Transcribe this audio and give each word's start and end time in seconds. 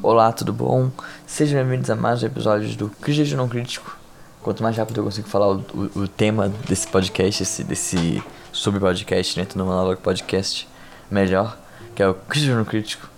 Olá, 0.00 0.30
tudo 0.32 0.52
bom? 0.52 0.92
Sejam 1.26 1.58
bem-vindos 1.58 1.90
a 1.90 1.96
mais 1.96 2.22
um 2.22 2.26
episódio 2.26 2.76
do 2.76 2.88
Crítico 2.88 3.36
Não 3.36 3.48
Crítico. 3.48 3.96
Quanto 4.40 4.62
mais 4.62 4.76
rápido 4.76 5.00
eu 5.00 5.04
consigo 5.04 5.26
falar 5.28 5.48
o, 5.48 5.64
o, 5.74 6.02
o 6.02 6.08
tema 6.08 6.48
desse 6.68 6.86
podcast, 6.86 7.42
esse, 7.42 7.64
desse 7.64 8.22
sub-podcast 8.52 9.34
dentro 9.34 9.58
do 9.58 9.64
Monologue 9.64 10.00
Podcast, 10.00 10.68
melhor, 11.10 11.58
que 11.96 12.02
é 12.02 12.08
o 12.08 12.14
Crítico 12.14 12.54
Não 12.54 12.64
Crítico. 12.64 13.10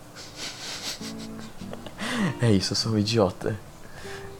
é 2.40 2.50
isso, 2.50 2.72
eu 2.72 2.76
sou 2.76 2.92
um 2.92 2.98
idiota. 2.98 3.54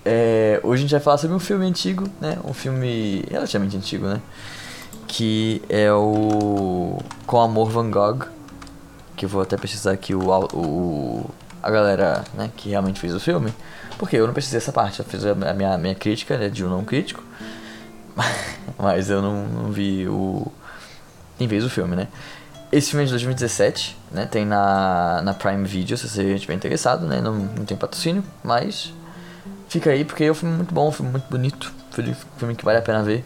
É, 0.03 0.61
hoje 0.65 0.81
a 0.81 0.83
gente 0.83 0.93
vai 0.93 1.01
falar 1.01 1.19
sobre 1.19 1.37
um 1.37 1.41
filme 1.41 1.67
antigo, 1.67 2.09
né? 2.23 2.39
Um 2.43 2.55
filme 2.55 3.23
relativamente 3.31 3.77
antigo, 3.77 4.07
né? 4.07 4.21
Que 5.07 5.61
é 5.69 5.93
o 5.93 6.99
Com 7.27 7.39
Amor 7.39 7.69
Van 7.71 7.91
Gogh. 7.91 8.25
Que 9.15 9.27
eu 9.27 9.29
vou 9.29 9.43
até 9.43 9.59
pesquisar 9.59 9.93
aqui 9.93 10.15
o, 10.15 10.31
o 10.55 11.31
a 11.63 11.71
galera 11.71 12.25
né, 12.35 12.51
que 12.57 12.71
realmente 12.71 13.01
fez 13.01 13.15
o 13.15 13.21
filme. 13.21 13.53
Porque 13.99 14.17
eu 14.17 14.27
não 14.27 14.33
pesquisei 14.35 14.59
essa 14.59 14.73
parte, 14.73 15.01
eu 15.01 15.05
fiz 15.05 15.25
a 15.25 15.35
minha, 15.35 15.77
minha 15.77 15.95
crítica 15.95 16.39
né, 16.39 16.49
de 16.49 16.65
um 16.65 16.71
não 16.71 16.85
crítico. 16.85 17.23
Mas 18.79 19.11
eu 19.11 19.21
não, 19.21 19.47
não 19.47 19.73
vi 19.73 20.09
o. 20.09 20.51
Quem 21.39 21.49
fez 21.49 21.65
o 21.65 21.71
filme, 21.71 21.97
né? 21.97 22.09
Esse 22.73 22.91
filme 22.91 23.03
é 23.03 23.07
de 23.07 23.13
2017, 23.13 23.97
né? 24.13 24.27
Tem 24.27 24.45
na, 24.45 25.21
na 25.23 25.35
Prime 25.35 25.67
Video, 25.67 25.97
se 25.97 26.09
você 26.09 26.35
estiver 26.35 26.55
interessado, 26.55 27.07
né? 27.07 27.21
Não, 27.21 27.35
não 27.35 27.65
tem 27.65 27.77
patrocínio, 27.77 28.23
mas 28.45 28.93
fica 29.69 29.91
aí 29.91 30.05
porque 30.05 30.25
é 30.25 30.31
um 30.31 30.35
filme 30.35 30.55
muito 30.55 30.73
bom, 30.73 30.89
um 30.89 30.93
filme 30.93 31.11
muito 31.11 31.29
bonito, 31.29 31.73
um 31.99 32.39
filme 32.39 32.55
que 32.55 32.65
vale 32.65 32.79
a 32.79 32.83
pena 32.83 33.03
ver. 33.03 33.25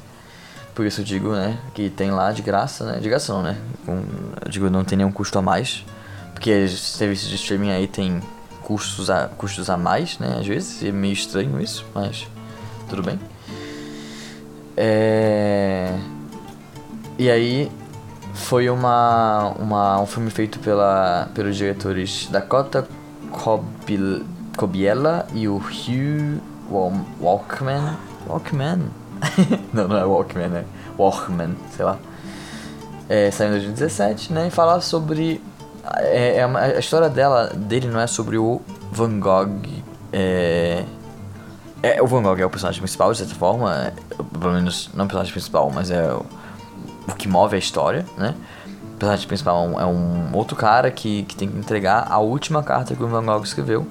Por 0.75 0.85
isso 0.87 1.03
eu 1.03 1.05
digo, 1.05 1.33
né, 1.33 1.57
que 1.73 1.89
tem 1.89 2.11
lá 2.11 2.33
de 2.33 2.43
graça, 2.43 2.85
né? 2.85 2.99
De 2.99 3.09
graça 3.09 3.33
não, 3.33 3.43
né? 3.43 3.57
Com, 3.85 4.03
eu 4.45 4.51
digo, 4.51 4.71
não 4.71 4.85
tem 4.85 4.99
nenhum 4.99 5.13
custo 5.13 5.39
a 5.39 5.43
mais. 5.43 5.85
Porque 6.35 6.69
serviços 6.69 7.29
de 7.29 7.37
streaming 7.37 7.71
aí 7.71 7.87
tem 7.87 8.21
custos 8.63 9.09
a, 9.09 9.29
custos 9.29 9.71
a 9.71 9.77
mais, 9.77 10.19
né? 10.19 10.37
Às 10.41 10.47
vezes 10.47 10.83
é 10.83 10.91
meio 10.91 11.13
estranho 11.13 11.61
isso, 11.61 11.87
mas 11.95 12.27
tudo 12.89 13.03
bem. 13.03 13.19
É... 14.77 15.97
E 17.17 17.31
aí 17.31 17.71
foi 18.35 18.69
uma, 18.69 19.55
uma, 19.59 20.01
um 20.01 20.07
filme 20.07 20.31
feito 20.31 20.59
pela, 20.59 21.29
pelos 21.35 21.57
diretores 21.57 22.29
Dakota 22.31 22.87
Cobil, 23.31 24.25
Cobiella 24.57 25.27
e 25.33 25.47
o 25.47 25.57
Hugh 25.57 26.41
Walkman. 27.21 27.97
Walkman? 28.27 28.91
não, 29.73 29.89
não 29.89 29.97
é 29.97 30.05
Walkman, 30.05 30.57
é 30.57 30.65
Walkman, 30.99 31.57
sei 31.71 31.85
lá. 31.85 31.99
É, 33.09 33.31
saiu 33.31 33.49
em 33.49 33.53
2017, 33.53 34.33
né? 34.33 34.49
E 34.49 34.51
falar 34.51 34.81
sobre 34.81 35.41
é, 35.99 36.39
é 36.39 36.47
uma, 36.47 36.61
a 36.61 36.79
história 36.79 37.09
dela, 37.09 37.49
dele 37.55 37.89
não 37.89 38.01
é 38.01 38.07
sobre 38.07 38.39
o 38.39 38.61
Van 38.91 39.19
Gogh. 39.19 39.61
É, 40.13 40.85
é, 41.83 42.03
o 42.03 42.07
Van 42.07 42.23
Gogh 42.23 42.39
é 42.39 42.47
o 42.47 42.51
personagem 42.51 42.81
principal, 42.81 43.13
de 43.13 43.19
certa 43.19 43.35
forma. 43.35 43.75
É, 43.75 43.93
pelo 44.39 44.55
menos, 44.55 44.91
não 44.95 45.05
o 45.05 45.09
personagem 45.09 45.33
principal, 45.33 45.71
mas 45.71 45.91
é 45.91 46.13
o, 46.13 46.25
o 47.09 47.15
que 47.15 47.29
move 47.29 47.57
a 47.57 47.59
história, 47.59 48.07
né? 48.17 48.35
O 48.95 48.97
personagem 48.97 49.27
principal 49.27 49.65
é 49.81 49.85
um, 49.85 50.33
é 50.33 50.37
outro 50.37 50.57
cara 50.57 50.91
que, 50.91 51.25
que 51.25 51.37
tem 51.37 51.49
que 51.49 51.59
entregar 51.59 52.07
a 52.09 52.19
última 52.19 52.63
carta 52.63 52.95
que 52.95 53.03
o 53.03 53.09
Van 53.09 53.25
Gogh 53.25 53.43
escreveu 53.43 53.87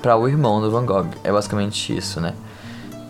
para 0.00 0.16
o 0.16 0.28
irmão 0.28 0.60
do 0.60 0.70
Van 0.70 0.84
Gogh. 0.84 1.08
É 1.24 1.32
basicamente 1.32 1.96
isso, 1.96 2.20
né? 2.20 2.34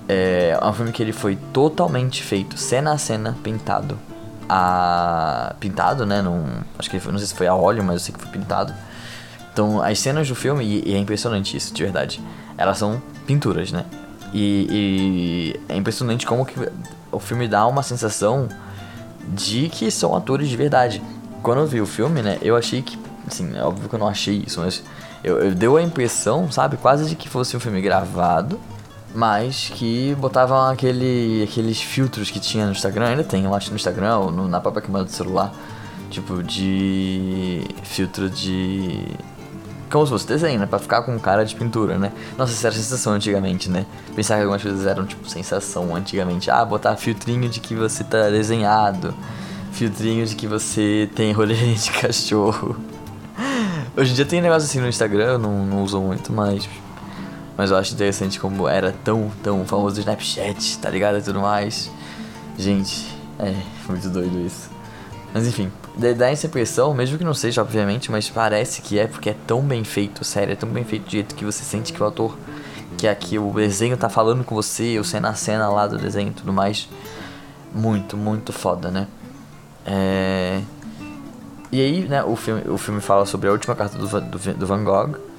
É, 0.09 0.59
é 0.61 0.67
um 0.67 0.73
filme 0.73 0.93
que 0.93 1.03
ele 1.03 1.13
foi 1.13 1.37
totalmente 1.53 2.23
feito, 2.23 2.57
cena 2.57 2.93
a 2.93 2.99
cena, 2.99 3.37
pintado 3.43 3.99
a 4.49 5.55
pintado, 5.61 6.05
né? 6.05 6.23
Num, 6.23 6.45
acho 6.79 6.91
que 6.91 6.97
não 7.09 7.19
sei 7.19 7.27
se 7.27 7.35
foi 7.35 7.47
a 7.47 7.55
óleo, 7.55 7.83
mas 7.83 7.95
eu 7.95 8.01
sei 8.01 8.15
que 8.15 8.21
foi 8.21 8.31
pintado. 8.31 8.73
Então, 9.53 9.83
as 9.83 9.99
cenas 9.99 10.29
do 10.29 10.35
filme, 10.35 10.65
e, 10.65 10.91
e 10.91 10.95
é 10.95 10.99
impressionante 10.99 11.57
isso, 11.57 11.75
de 11.75 11.83
verdade, 11.83 12.21
elas 12.57 12.79
são 12.79 13.03
pinturas, 13.27 13.71
né? 13.71 13.85
E, 14.33 14.67
e, 14.71 15.61
é 15.69 15.77
impressionante 15.77 16.27
como 16.27 16.47
que 16.47 16.55
o 17.11 17.19
filme 17.19 17.47
dá 17.47 17.67
uma 17.67 17.83
sensação 17.83 18.49
de 19.29 19.69
que 19.69 19.91
são 19.91 20.17
atores 20.17 20.49
de 20.49 20.57
verdade. 20.57 21.03
Quando 21.43 21.59
eu 21.61 21.67
vi 21.67 21.81
o 21.81 21.87
filme, 21.87 22.23
né, 22.23 22.39
eu 22.41 22.57
achei 22.57 22.81
que, 22.81 22.99
assim, 23.27 23.55
é 23.57 23.63
óbvio 23.63 23.89
que 23.89 23.95
eu 23.95 23.99
não 23.99 24.09
achei 24.09 24.43
isso, 24.47 24.61
mas 24.61 24.83
eu, 25.23 25.39
eu 25.39 25.55
deu 25.55 25.77
a 25.77 25.83
impressão, 25.83 26.51
sabe, 26.51 26.79
quase 26.79 27.09
de 27.09 27.15
que 27.15 27.29
fosse 27.29 27.57
um 27.57 27.61
filme 27.61 27.83
gravado 27.83 28.59
mas 29.15 29.71
que 29.75 30.15
botavam 30.19 30.71
aquele, 30.71 31.47
aqueles 31.49 31.81
filtros 31.81 32.31
que 32.31 32.41
tinha 32.41 32.67
no 32.67 32.73
Instagram, 32.73 33.09
ainda 33.09 33.25
tem, 33.25 33.45
eu 33.45 33.55
acho, 33.55 33.71
no 33.71 33.77
Instagram 33.77 34.19
ou 34.19 34.31
no, 34.31 34.49
na 34.49 34.61
própria 34.61 34.83
câmera 34.83 35.05
do 35.05 35.11
celular, 35.11 35.53
tipo 36.11 36.43
de 36.43 37.63
filtro 37.83 38.29
de 38.29 39.07
como 39.93 40.07
se 40.07 40.11
fosse 40.11 40.27
desenho, 40.27 40.59
né? 40.59 40.67
Pra 40.67 40.79
ficar 40.79 41.03
com 41.03 41.19
cara 41.21 41.45
de 41.45 41.55
pintura, 41.55 41.99
né? 41.99 42.13
Nossa, 42.39 42.53
isso 42.53 42.67
era 42.67 42.75
sensação 42.75 43.13
antigamente, 43.13 43.69
né? 43.69 43.85
Pensar 44.17 44.37
que 44.37 44.41
algumas 44.41 44.63
coisas 44.63 44.87
eram, 44.87 45.05
tipo, 45.05 45.29
sensação 45.29 45.95
antigamente. 45.95 46.51
Ah, 46.51 46.65
botar 46.65 46.97
filtrinho 46.97 47.47
de 47.49 47.61
que 47.61 47.75
você 47.75 48.03
tá 48.03 48.31
desenhado. 48.31 49.15
Filtrinho 49.73 50.25
de 50.25 50.35
que 50.35 50.47
você 50.47 51.11
tem 51.15 51.33
rolê 51.33 51.55
de 51.77 51.91
cachorro. 51.91 52.75
Hoje 53.95 54.13
em 54.13 54.15
dia 54.15 54.25
tem 54.25 54.41
negócio 54.41 54.67
assim 54.67 54.81
no 54.81 54.89
Instagram, 54.89 55.33
eu 55.33 55.39
não, 55.39 55.67
não 55.67 55.83
uso 55.83 56.01
muito, 56.01 56.33
mas 56.33 56.67
mas 57.63 57.71
eu 57.71 57.77
acho 57.77 57.95
interessante 57.95 58.41
como 58.41 58.69
era 58.69 58.93
tão, 59.05 59.31
tão 59.41 59.65
famoso 59.65 59.99
o 59.99 60.01
Snapchat, 60.01 60.79
tá 60.81 60.91
ligado? 60.91 61.19
E 61.19 61.23
tudo 61.23 61.41
mais. 61.41 61.89
Gente, 62.59 63.07
é 63.39 63.55
muito 63.89 64.09
doido 64.09 64.45
isso. 64.45 64.69
Mas 65.33 65.47
enfim, 65.47 65.71
dá 65.97 66.29
essa 66.29 66.49
impressão, 66.49 66.93
mesmo 66.93 67.17
que 67.17 67.23
não 67.23 67.33
seja, 67.33 67.63
obviamente, 67.63 68.11
mas 68.11 68.29
parece 68.29 68.83
que 68.83 68.99
é 68.99 69.07
porque 69.07 69.31
é 69.31 69.37
tão 69.47 69.61
bem 69.63 69.85
feito, 69.85 70.25
sério, 70.25 70.55
é 70.55 70.57
tão 70.57 70.69
bem 70.69 70.83
feito 70.83 71.05
do 71.05 71.11
jeito 71.13 71.37
que 71.37 71.45
você 71.45 71.63
sente 71.63 71.93
que 71.93 72.03
o 72.03 72.05
autor, 72.05 72.37
que 72.99 73.07
aqui 73.07 73.39
o 73.39 73.53
desenho 73.53 73.97
tá 73.97 74.09
falando 74.09 74.43
com 74.43 74.57
você, 74.57 74.99
o 74.99 75.05
cena 75.05 75.29
a 75.29 75.35
cena 75.35 75.69
lá 75.69 75.87
do 75.87 75.99
desenho 75.99 76.31
e 76.31 76.35
tudo 76.35 76.53
mais. 76.53 76.89
Muito, 77.73 78.17
muito 78.17 78.53
foda, 78.53 78.91
né? 78.91 79.07
É... 79.87 80.61
E 81.71 81.81
aí, 81.81 82.09
né, 82.09 82.25
o 82.25 82.35
filme, 82.35 82.63
o 82.69 82.77
filme 82.77 83.01
fala 83.01 83.25
sobre 83.25 83.49
a 83.49 83.53
última 83.53 83.77
carta 83.77 83.97
do, 83.97 84.09
do, 84.21 84.55
do 84.55 84.67
Van 84.67 84.83
Gogh 84.83 85.32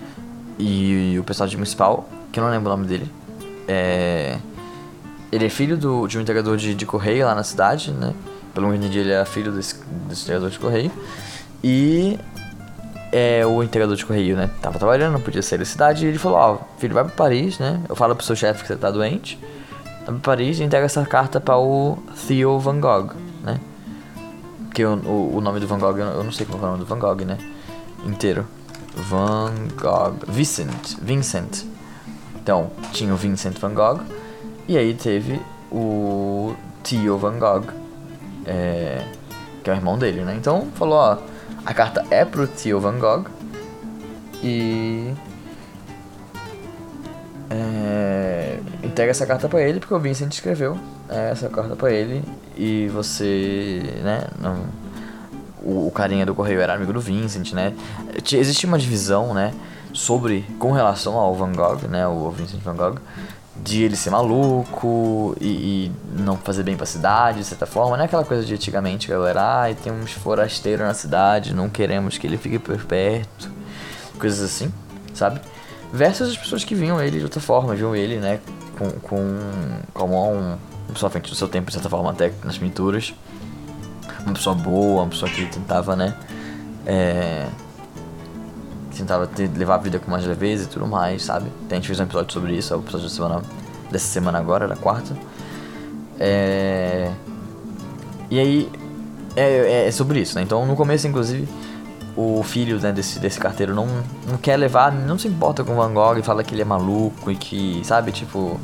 e 0.60 1.18
o 1.20 1.24
personagem 1.24 1.58
principal, 1.58 2.08
que 2.32 2.40
eu 2.40 2.44
não 2.44 2.52
lembro 2.52 2.72
o 2.72 2.76
nome 2.76 2.88
dele, 2.88 3.10
é. 3.68 4.38
Ele 5.32 5.46
é 5.46 5.50
filho 5.50 5.76
do, 5.76 6.08
de 6.08 6.18
um 6.18 6.22
entregador 6.22 6.58
de, 6.58 6.76
de 6.76 6.86
correio 6.86 7.26
lá 7.26 7.34
na 7.34 7.44
cidade, 7.44 7.92
né? 7.92 8.14
Pelo 8.54 8.68
menos 8.68 8.90
dia 8.92 9.02
ele 9.02 9.12
é 9.12 9.26
filho 9.26 9.52
desse, 9.52 9.84
desse 10.08 10.24
entregador 10.24 10.50
de 10.50 10.60
correio. 10.60 10.92
E 11.64 12.20
é, 13.12 13.46
o 13.46 13.64
entregador 13.64 13.96
de 13.96 14.06
correio, 14.06 14.36
né? 14.36 14.50
Tava 14.62 14.78
trabalhando, 14.78 15.14
não 15.14 15.22
podia 15.22 15.42
sair 15.42 15.58
da 15.58 15.66
cidade. 15.66 16.06
E 16.06 16.10
ele 16.10 16.20
falou: 16.20 16.38
Ó, 16.38 16.54
oh, 16.54 16.80
filho, 16.80 16.94
vai 16.94 17.04
pra 17.04 17.14
Paris, 17.14 17.58
né? 17.58 17.82
Eu 17.90 17.96
falo 17.96 18.16
pro 18.16 18.26
seu 18.26 18.36
chefe 18.36 18.62
que 18.62 18.68
você 18.68 18.76
tá 18.76 18.92
doente. 18.92 19.40
Vai 20.06 20.16
pra 20.16 20.20
Paris 20.20 20.60
e 20.60 20.64
entrega 20.64 20.86
essa 20.86 21.04
carta 21.06 21.40
para 21.40 21.58
o 21.58 21.98
Theo 22.28 22.60
Van 22.60 22.80
Gogh, 22.80 23.14
né? 23.44 23.60
Que 24.74 24.86
o, 24.86 24.96
o, 24.96 25.38
o 25.38 25.42
nome 25.42 25.60
do 25.60 25.68
Van 25.68 25.80
Gogh, 25.80 25.98
eu 25.98 26.24
não 26.24 26.32
sei 26.32 26.46
qual 26.46 26.60
é 26.60 26.64
o 26.64 26.68
nome 26.68 26.80
do 26.80 26.86
Van 26.86 27.00
Gogh, 27.00 27.24
né? 27.26 27.38
Inteiro. 28.06 28.46
Van 28.96 29.54
Gogh. 29.76 30.26
Vincent. 30.28 30.98
Vincent. 31.02 31.66
Então, 32.36 32.72
tinha 32.92 33.14
o 33.14 33.18
Vincent 33.18 33.58
Van 33.60 33.74
Gogh. 33.74 34.02
E 34.68 34.78
aí 34.78 34.94
teve 34.94 35.42
o 35.72 36.56
Theo 36.84 37.18
Van 37.18 37.38
Gogh. 37.40 37.66
É, 38.46 39.06
que 39.64 39.70
é 39.70 39.74
o 39.74 39.76
irmão 39.76 39.98
dele, 39.98 40.24
né? 40.24 40.36
Então, 40.36 40.68
falou, 40.76 40.98
ó. 40.98 41.18
A 41.66 41.74
carta 41.74 42.06
é 42.10 42.26
pro 42.26 42.48
Theo 42.48 42.80
Van 42.80 43.00
Gogh. 43.00 43.26
E... 44.44 45.14
É, 47.50 48.60
entrega 48.84 49.12
essa 49.12 49.26
carta 49.26 49.48
para 49.48 49.62
ele 49.62 49.80
porque 49.80 49.94
o 49.94 50.00
Vincent 50.00 50.34
escreveu 50.34 50.78
essa 51.08 51.48
carta 51.50 51.76
para 51.76 51.92
ele 51.92 52.24
e 52.58 52.88
você, 52.88 53.82
né, 54.04 54.28
não 54.40 54.83
o, 55.64 55.88
o 55.88 55.92
carinha 55.92 56.26
do 56.26 56.36
correio 56.36 56.60
era 56.60 56.74
amigo 56.74 56.94
do 56.94 57.00
Vincent, 57.00 57.54
né? 57.54 57.74
Existia 58.32 58.68
uma 58.68 58.78
divisão, 58.78 59.34
né? 59.34 59.54
Sobre, 59.94 60.46
com 60.60 60.72
relação 60.72 61.16
ao 61.16 61.34
Van 61.36 61.52
Gogh, 61.54 61.88
né? 61.88 62.08
O 62.08 62.30
Vincent 62.32 62.62
Van 62.62 62.76
Gogh, 62.76 62.98
de 63.56 63.84
ele 63.84 63.96
ser 63.96 64.10
maluco 64.10 65.36
e, 65.40 65.48
e, 65.48 65.92
não 66.20 66.36
fazer 66.36 66.64
bem 66.64 66.76
pra 66.76 66.86
cidade, 66.86 67.40
de 67.40 67.46
certa 67.46 67.66
forma. 67.66 67.96
Não 67.96 68.04
é 68.04 68.06
aquela 68.06 68.26
coisa 68.26 68.44
de 68.44 68.54
antigamente, 68.54 69.08
galera, 69.08 69.62
ai, 69.62 69.76
tem 69.76 69.94
uns 69.94 70.12
forasteiros 70.12 70.86
na 70.86 70.94
cidade, 70.94 71.54
não 71.54 71.70
queremos 71.70 72.18
que 72.18 72.28
ele 72.28 72.38
fique 72.38 72.60
por 72.60 72.84
perto. 72.86 73.52
Coisas 74.20 74.42
assim, 74.42 74.72
sabe? 75.14 75.40
Versus 75.92 76.30
as 76.30 76.38
pessoas 76.38 76.64
que 76.64 76.74
viam 76.74 77.00
ele 77.00 77.20
de 77.20 77.24
outra 77.24 77.40
forma, 77.40 77.76
viam 77.76 77.96
ele, 77.96 78.18
né? 78.18 78.40
Com, 78.78 78.90
com 78.90 79.40
como 79.94 80.16
um, 80.16 80.40
uma 80.40 80.94
pessoa 80.94 81.10
frente 81.10 81.30
do 81.30 81.36
seu 81.36 81.48
tempo, 81.48 81.68
de 81.68 81.74
certa 81.74 81.90
forma, 81.90 82.10
até 82.10 82.32
nas 82.44 82.58
pinturas 82.58 83.14
uma 84.26 84.34
pessoa 84.34 84.56
boa, 84.56 85.04
uma 85.04 85.10
pessoa 85.10 85.30
que 85.30 85.46
tentava, 85.46 85.96
né? 85.96 86.16
É, 86.86 87.48
tentava 88.96 89.28
ter, 89.28 89.50
levar 89.56 89.76
a 89.76 89.78
vida 89.78 90.00
com 90.00 90.10
mais 90.10 90.26
leveza 90.26 90.66
e 90.66 90.68
tudo 90.68 90.88
mais, 90.88 91.24
sabe? 91.24 91.52
A 91.70 91.76
gente 91.76 91.88
fez 91.88 92.00
um 92.00 92.04
episódio 92.04 92.34
sobre 92.34 92.56
isso, 92.56 92.74
é 92.74 92.78
o 92.78 92.80
episódio 92.80 93.08
da 93.08 93.14
semana, 93.14 93.42
dessa 93.92 94.08
semana 94.08 94.40
agora, 94.40 94.68
da 94.68 94.76
quarta. 94.76 95.16
É, 96.20 97.12
e 98.30 98.40
aí, 98.40 98.72
é, 99.36 99.44
é, 99.44 99.88
é 99.88 99.92
sobre 99.92 100.20
isso, 100.20 100.36
né? 100.36 100.42
Então, 100.44 100.66
no 100.66 100.76
começo, 100.76 101.08
inclusive, 101.08 101.48
o 102.16 102.44
filho 102.44 102.80
né, 102.80 102.92
desse, 102.92 103.20
desse 103.20 103.40
carteiro 103.40 103.74
não, 103.74 103.88
não 104.28 104.38
quer 104.38 104.56
levar, 104.58 104.92
não 104.92 105.18
se 105.18 105.28
importa 105.28 105.64
com 105.64 105.74
o 105.74 105.76
Van 105.76 105.94
Gogh 105.94 106.18
e 106.18 106.24
fala 106.24 106.44
que 106.44 106.54
ele 106.54 106.62
é 106.62 106.66
maluco 106.66 107.32
e 107.32 107.36
que, 107.36 107.82
sabe, 107.84 108.12
tipo, 108.12 108.60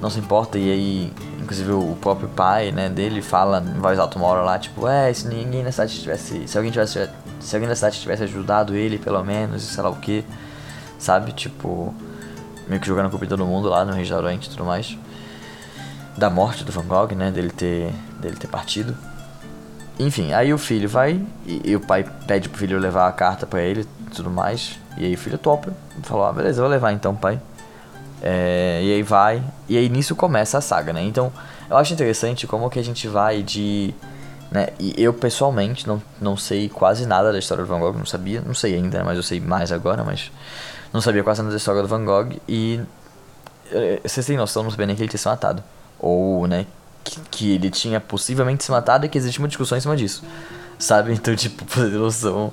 não 0.00 0.10
se 0.10 0.18
importa. 0.18 0.58
E 0.58 0.70
aí, 0.70 1.12
inclusive, 1.44 1.70
o 1.72 1.96
próprio 2.00 2.28
pai 2.28 2.72
né, 2.72 2.88
dele 2.88 3.22
fala 3.22 3.60
em 3.60 3.78
voz 3.78 3.98
alta 3.98 4.18
uma 4.18 4.26
hora 4.26 4.42
lá, 4.42 4.58
tipo, 4.58 4.88
é, 4.88 5.12
se 5.12 5.28
ninguém 5.28 5.62
na 5.62 5.70
cidade 5.70 6.00
tivesse. 6.00 6.48
Se 6.48 6.56
alguém 6.56 6.72
tivesse. 6.72 7.08
Se 7.40 7.54
alguém 7.54 7.68
na 7.68 7.76
cidade 7.76 8.00
tivesse 8.00 8.24
ajudado 8.24 8.74
ele, 8.74 8.98
pelo 8.98 9.22
menos, 9.22 9.62
sei 9.62 9.82
lá 9.82 9.90
o 9.90 9.96
que, 9.96 10.24
sabe, 10.98 11.32
tipo, 11.32 11.94
meio 12.66 12.80
que 12.80 12.86
jogando 12.86 13.10
culpa 13.10 13.26
de 13.26 13.30
todo 13.30 13.44
mundo 13.44 13.68
lá 13.68 13.84
no 13.84 13.92
restaurante 13.92 14.46
e 14.46 14.50
tudo 14.50 14.64
mais. 14.64 14.98
Da 16.16 16.30
morte 16.30 16.64
do 16.64 16.72
Van 16.72 16.84
Gogh, 16.84 17.14
né, 17.14 17.30
dele 17.30 17.50
ter, 17.50 17.92
dele 18.20 18.36
ter 18.36 18.48
partido. 18.48 18.96
Enfim, 19.98 20.32
aí 20.32 20.52
o 20.52 20.58
filho 20.58 20.88
vai 20.88 21.20
e, 21.46 21.70
e, 21.70 21.76
o 21.76 21.80
pai 21.80 22.04
pede 22.26 22.48
pro 22.48 22.58
filho 22.58 22.78
levar 22.78 23.06
a 23.06 23.12
carta 23.12 23.46
para 23.46 23.60
ele 23.60 23.86
tudo 24.14 24.30
mais. 24.30 24.78
E 24.96 25.04
aí 25.04 25.14
o 25.14 25.18
filho 25.18 25.36
topa. 25.36 25.72
Falou, 26.02 26.24
ah, 26.24 26.32
beleza, 26.32 26.60
eu 26.60 26.64
vou 26.64 26.70
levar 26.70 26.92
então, 26.92 27.14
pai. 27.14 27.40
É, 28.26 28.80
e 28.82 28.94
aí 28.94 29.02
vai. 29.02 29.44
E 29.68 29.76
aí 29.76 29.86
nisso 29.90 30.16
começa 30.16 30.56
a 30.56 30.60
saga, 30.62 30.94
né? 30.94 31.02
Então, 31.02 31.30
eu 31.68 31.76
acho 31.76 31.92
interessante 31.92 32.46
como 32.46 32.70
que 32.70 32.78
a 32.78 32.82
gente 32.82 33.06
vai 33.06 33.42
de. 33.42 33.94
Né? 34.50 34.68
E 34.80 34.94
eu 34.96 35.12
pessoalmente 35.12 35.86
não, 35.86 36.02
não 36.18 36.34
sei 36.34 36.70
quase 36.70 37.04
nada 37.04 37.30
da 37.30 37.38
história 37.38 37.62
do 37.62 37.68
Van 37.68 37.78
Gogh, 37.78 37.98
não 37.98 38.06
sabia, 38.06 38.40
não 38.40 38.54
sei 38.54 38.76
ainda, 38.76 39.04
mas 39.04 39.18
eu 39.18 39.22
sei 39.22 39.40
mais 39.40 39.70
agora, 39.72 40.02
mas 40.02 40.32
não 40.90 41.02
sabia 41.02 41.22
quase 41.22 41.42
nada 41.42 41.50
da 41.50 41.56
história 41.58 41.82
do 41.82 41.88
Van 41.88 42.04
Gogh 42.04 42.40
e 42.48 42.80
eh, 43.72 44.00
vocês 44.02 44.24
têm 44.24 44.36
noção, 44.38 44.62
não 44.62 44.70
sabia 44.70 44.86
nem 44.86 44.96
que 44.96 45.02
ele 45.02 45.08
tinha 45.08 45.18
se 45.18 45.28
matado. 45.28 45.62
Ou, 45.98 46.46
né, 46.46 46.66
que, 47.02 47.20
que, 47.30 47.54
ele 47.54 47.68
tinha 47.68 48.00
possivelmente 48.00 48.64
se 48.64 48.70
matado 48.70 49.04
e 49.04 49.08
que 49.08 49.18
existe 49.18 49.38
uma 49.38 49.48
discussão 49.48 49.76
em 49.76 49.80
cima 49.82 49.96
disso. 49.96 50.22
Sabe? 50.78 51.12
Então, 51.18 51.34
tipo, 51.36 51.64
pra 51.64 51.82
ter 51.82 51.90
noção 51.90 52.52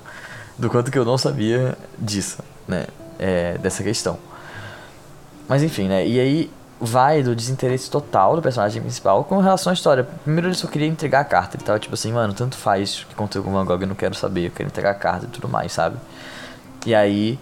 do 0.58 0.70
quanto 0.70 0.92
que 0.92 0.98
eu 0.98 1.06
não 1.06 1.18
sabia 1.18 1.78
disso, 1.98 2.40
né? 2.68 2.88
É, 3.20 3.58
dessa 3.60 3.84
questão. 3.84 4.18
Mas 5.52 5.64
enfim, 5.64 5.90
né? 5.90 6.08
E 6.08 6.18
aí 6.18 6.50
vai 6.80 7.22
do 7.22 7.36
desinteresse 7.36 7.92
total 7.92 8.38
do 8.38 8.42
personagem 8.42 8.82
principal 8.82 9.26
com 9.26 9.38
relação 9.40 9.70
à 9.70 9.74
história. 9.74 10.08
Primeiro 10.24 10.48
ele 10.48 10.56
só 10.56 10.66
queria 10.66 10.88
entregar 10.88 11.20
a 11.20 11.26
carta. 11.26 11.58
Ele 11.58 11.64
tava 11.66 11.78
tipo 11.78 11.94
assim, 11.94 12.14
mano, 12.14 12.34
tanto 12.34 12.56
faz 12.56 13.02
o 13.02 13.08
que 13.08 13.14
aconteceu 13.14 13.44
com 13.44 13.50
o 13.50 13.54
Van 13.54 13.66
Gogh, 13.66 13.82
eu 13.82 13.88
não 13.88 13.96
quero 13.96 14.16
saber, 14.16 14.48
eu 14.48 14.52
quero 14.52 14.70
entregar 14.70 14.92
a 14.92 14.94
carta 14.94 15.26
e 15.26 15.28
tudo 15.28 15.50
mais, 15.50 15.74
sabe? 15.74 15.98
E 16.86 16.96
aí 16.96 17.38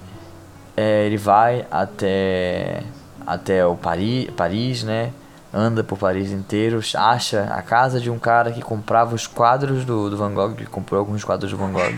é, 0.76 1.06
ele 1.06 1.18
vai 1.18 1.68
até 1.70 2.82
até 3.28 3.64
o 3.64 3.76
Paris, 3.76 4.28
Paris, 4.36 4.82
né? 4.82 5.12
anda 5.54 5.84
por 5.84 6.00
Paris 6.00 6.32
inteiro, 6.32 6.80
acha 6.96 7.44
a 7.44 7.62
casa 7.62 8.00
de 8.00 8.10
um 8.10 8.18
cara 8.18 8.52
que 8.52 8.62
comprava 8.64 9.14
os 9.14 9.28
quadros 9.28 9.86
do, 9.86 10.10
do 10.10 10.18
Van 10.18 10.34
Gogh, 10.34 10.56
que 10.56 10.66
comprou 10.66 11.00
alguns 11.00 11.24
quadros 11.24 11.52
do 11.52 11.58
Van 11.58 11.72
Gogh. 11.72 11.96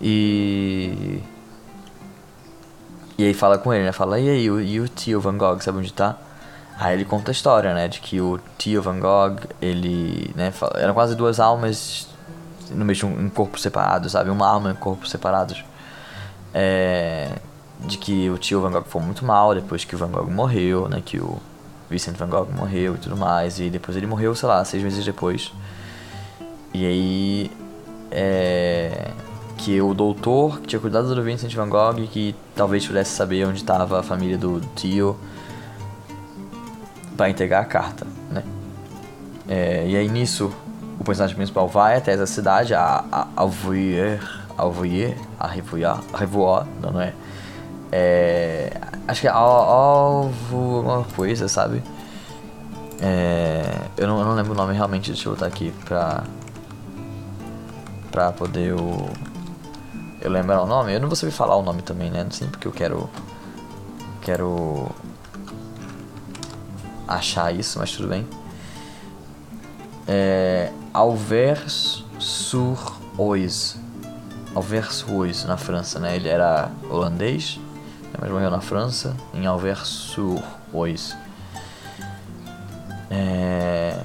E. 0.00 1.22
E 3.16 3.24
aí 3.24 3.34
fala 3.34 3.58
com 3.58 3.72
ele, 3.72 3.84
né? 3.84 3.92
Fala, 3.92 4.18
e 4.18 4.28
aí, 4.28 4.44
e 4.44 4.80
o 4.80 4.88
tio 4.88 5.20
Van 5.20 5.36
Gogh, 5.36 5.60
sabe 5.60 5.78
onde 5.78 5.92
tá? 5.92 6.16
Aí 6.76 6.94
ele 6.94 7.04
conta 7.04 7.30
a 7.30 7.32
história, 7.32 7.72
né? 7.72 7.86
De 7.86 8.00
que 8.00 8.20
o 8.20 8.40
tio 8.58 8.82
Van 8.82 8.98
Gogh, 8.98 9.36
ele. 9.62 10.32
Né, 10.34 10.50
fala, 10.50 10.72
eram 10.80 10.94
quase 10.94 11.14
duas 11.14 11.38
almas 11.38 12.08
no 12.70 12.92
de 12.92 13.06
um, 13.06 13.28
corpo 13.28 13.58
separado, 13.58 14.08
sabe? 14.08 14.30
Uma 14.30 14.48
alma 14.48 14.70
e 14.70 14.72
um 14.72 14.76
corpo 14.76 15.06
separados. 15.06 15.64
É, 16.52 17.30
de 17.80 17.98
que 17.98 18.30
o 18.30 18.38
tio 18.38 18.60
Van 18.60 18.70
Gogh 18.72 18.84
foi 18.86 19.02
muito 19.02 19.24
mal 19.24 19.54
depois 19.54 19.84
que 19.84 19.94
o 19.94 19.98
Van 19.98 20.10
Gogh 20.10 20.30
morreu, 20.30 20.88
né? 20.88 21.00
Que 21.04 21.18
o 21.18 21.40
Vincent 21.88 22.16
Van 22.16 22.28
Gogh 22.28 22.48
morreu 22.52 22.96
e 22.96 22.98
tudo 22.98 23.16
mais. 23.16 23.60
E 23.60 23.70
depois 23.70 23.96
ele 23.96 24.06
morreu, 24.06 24.34
sei 24.34 24.48
lá, 24.48 24.64
seis 24.64 24.82
meses 24.82 25.04
depois. 25.04 25.52
E 26.72 26.84
aí. 26.84 27.52
É, 28.10 29.10
que 29.64 29.80
o 29.80 29.94
doutor 29.94 30.60
que 30.60 30.66
tinha 30.66 30.80
cuidado 30.80 31.14
do 31.14 31.22
Vincent 31.22 31.54
Van 31.54 31.68
Gogh, 31.68 32.06
que 32.12 32.36
talvez 32.54 32.86
pudesse 32.86 33.12
saber 33.12 33.46
onde 33.46 33.60
estava 33.60 33.98
a 33.98 34.02
família 34.02 34.36
do 34.36 34.60
tio, 34.76 35.16
para 37.16 37.30
entregar 37.30 37.62
a 37.62 37.64
carta, 37.64 38.06
né? 38.30 38.42
É, 39.48 39.86
e 39.88 39.96
aí 39.96 40.06
nisso, 40.06 40.52
o 41.00 41.04
personagem 41.04 41.34
principal 41.34 41.66
vai 41.66 41.96
até 41.96 42.12
essa 42.12 42.26
cidade, 42.26 42.74
a, 42.74 43.04
a 43.10 43.28
Alvoyer, 43.36 44.20
Alvoyer, 44.58 45.16
a 45.40 45.48
não, 46.82 46.92
não 46.92 47.00
é? 47.00 47.14
É, 47.90 48.70
acho 49.08 49.22
que 49.22 49.28
é 49.28 49.30
alvo 49.30 50.76
alguma 50.76 51.04
coisa, 51.04 51.48
sabe? 51.48 51.82
É, 53.00 53.64
eu, 53.96 54.06
não, 54.06 54.18
eu 54.18 54.26
não 54.26 54.34
lembro 54.34 54.52
o 54.52 54.54
nome 54.56 54.74
realmente, 54.74 55.10
deixa 55.10 55.26
eu 55.26 55.32
botar 55.32 55.46
aqui 55.46 55.72
pra. 55.86 56.24
pra 58.10 58.30
poder 58.30 58.70
eu. 58.70 59.08
Eu 60.24 60.30
lembrar 60.30 60.62
o 60.62 60.66
nome. 60.66 60.92
Eu 60.92 61.00
não 61.00 61.08
vou 61.08 61.14
saber 61.14 61.30
falar 61.30 61.54
o 61.56 61.62
nome 61.62 61.82
também, 61.82 62.10
né? 62.10 62.24
Não 62.24 62.32
sei 62.32 62.48
porque 62.48 62.66
eu 62.66 62.72
quero. 62.72 63.08
Quero. 64.22 64.90
achar 67.06 67.54
isso, 67.54 67.78
mas 67.78 67.92
tudo 67.92 68.08
bem. 68.08 68.26
É. 70.08 70.72
Alvers 70.92 72.04
sur 72.18 72.96
Oise. 73.16 73.76
Alvers 74.54 75.04
Oise, 75.08 75.46
na 75.46 75.56
França, 75.56 76.00
né? 76.00 76.16
Ele 76.16 76.28
era 76.28 76.70
holandês 76.90 77.60
mas 78.20 78.30
morreu 78.30 78.50
na 78.50 78.60
França, 78.60 79.16
em 79.32 79.46
Alvers-sur-Oise. 79.46 81.14
É... 83.10 83.98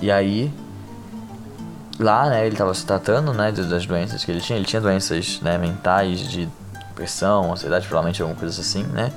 E 0.00 0.10
aí, 0.10 0.52
lá, 1.98 2.28
né, 2.28 2.46
ele 2.46 2.54
estava 2.54 2.72
se 2.74 2.84
tratando, 2.84 3.32
né, 3.32 3.52
das 3.52 3.86
doenças 3.86 4.24
que 4.24 4.30
ele 4.30 4.40
tinha. 4.40 4.58
Ele 4.58 4.66
tinha 4.66 4.80
doenças, 4.80 5.40
né, 5.40 5.58
mentais 5.58 6.20
de 6.20 6.48
depressão, 6.88 7.52
ansiedade, 7.52 7.86
provavelmente 7.86 8.22
alguma 8.22 8.38
coisa 8.38 8.60
assim, 8.60 8.84
né. 8.84 9.12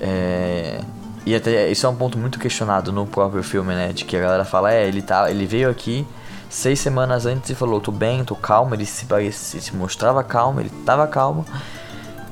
É... 0.00 0.80
E 1.24 1.34
até 1.34 1.68
isso 1.68 1.84
é 1.86 1.88
um 1.88 1.96
ponto 1.96 2.16
muito 2.16 2.38
questionado 2.38 2.92
no 2.92 3.04
próprio 3.06 3.42
filme, 3.42 3.74
né, 3.74 3.92
de 3.92 4.04
que 4.04 4.16
a 4.16 4.20
galera 4.20 4.44
fala, 4.44 4.72
é, 4.72 4.86
ele 4.86 5.02
tá, 5.02 5.30
ele 5.30 5.44
veio 5.44 5.68
aqui 5.68 6.06
seis 6.48 6.78
semanas 6.78 7.26
antes 7.26 7.50
e 7.50 7.54
falou, 7.54 7.80
tô 7.80 7.90
bem, 7.90 8.24
tô 8.24 8.36
calmo, 8.36 8.74
ele 8.74 8.86
se, 8.86 9.06
se 9.32 9.74
mostrava 9.74 10.22
calmo, 10.22 10.60
ele 10.60 10.70
tava 10.84 11.06
calmo. 11.06 11.44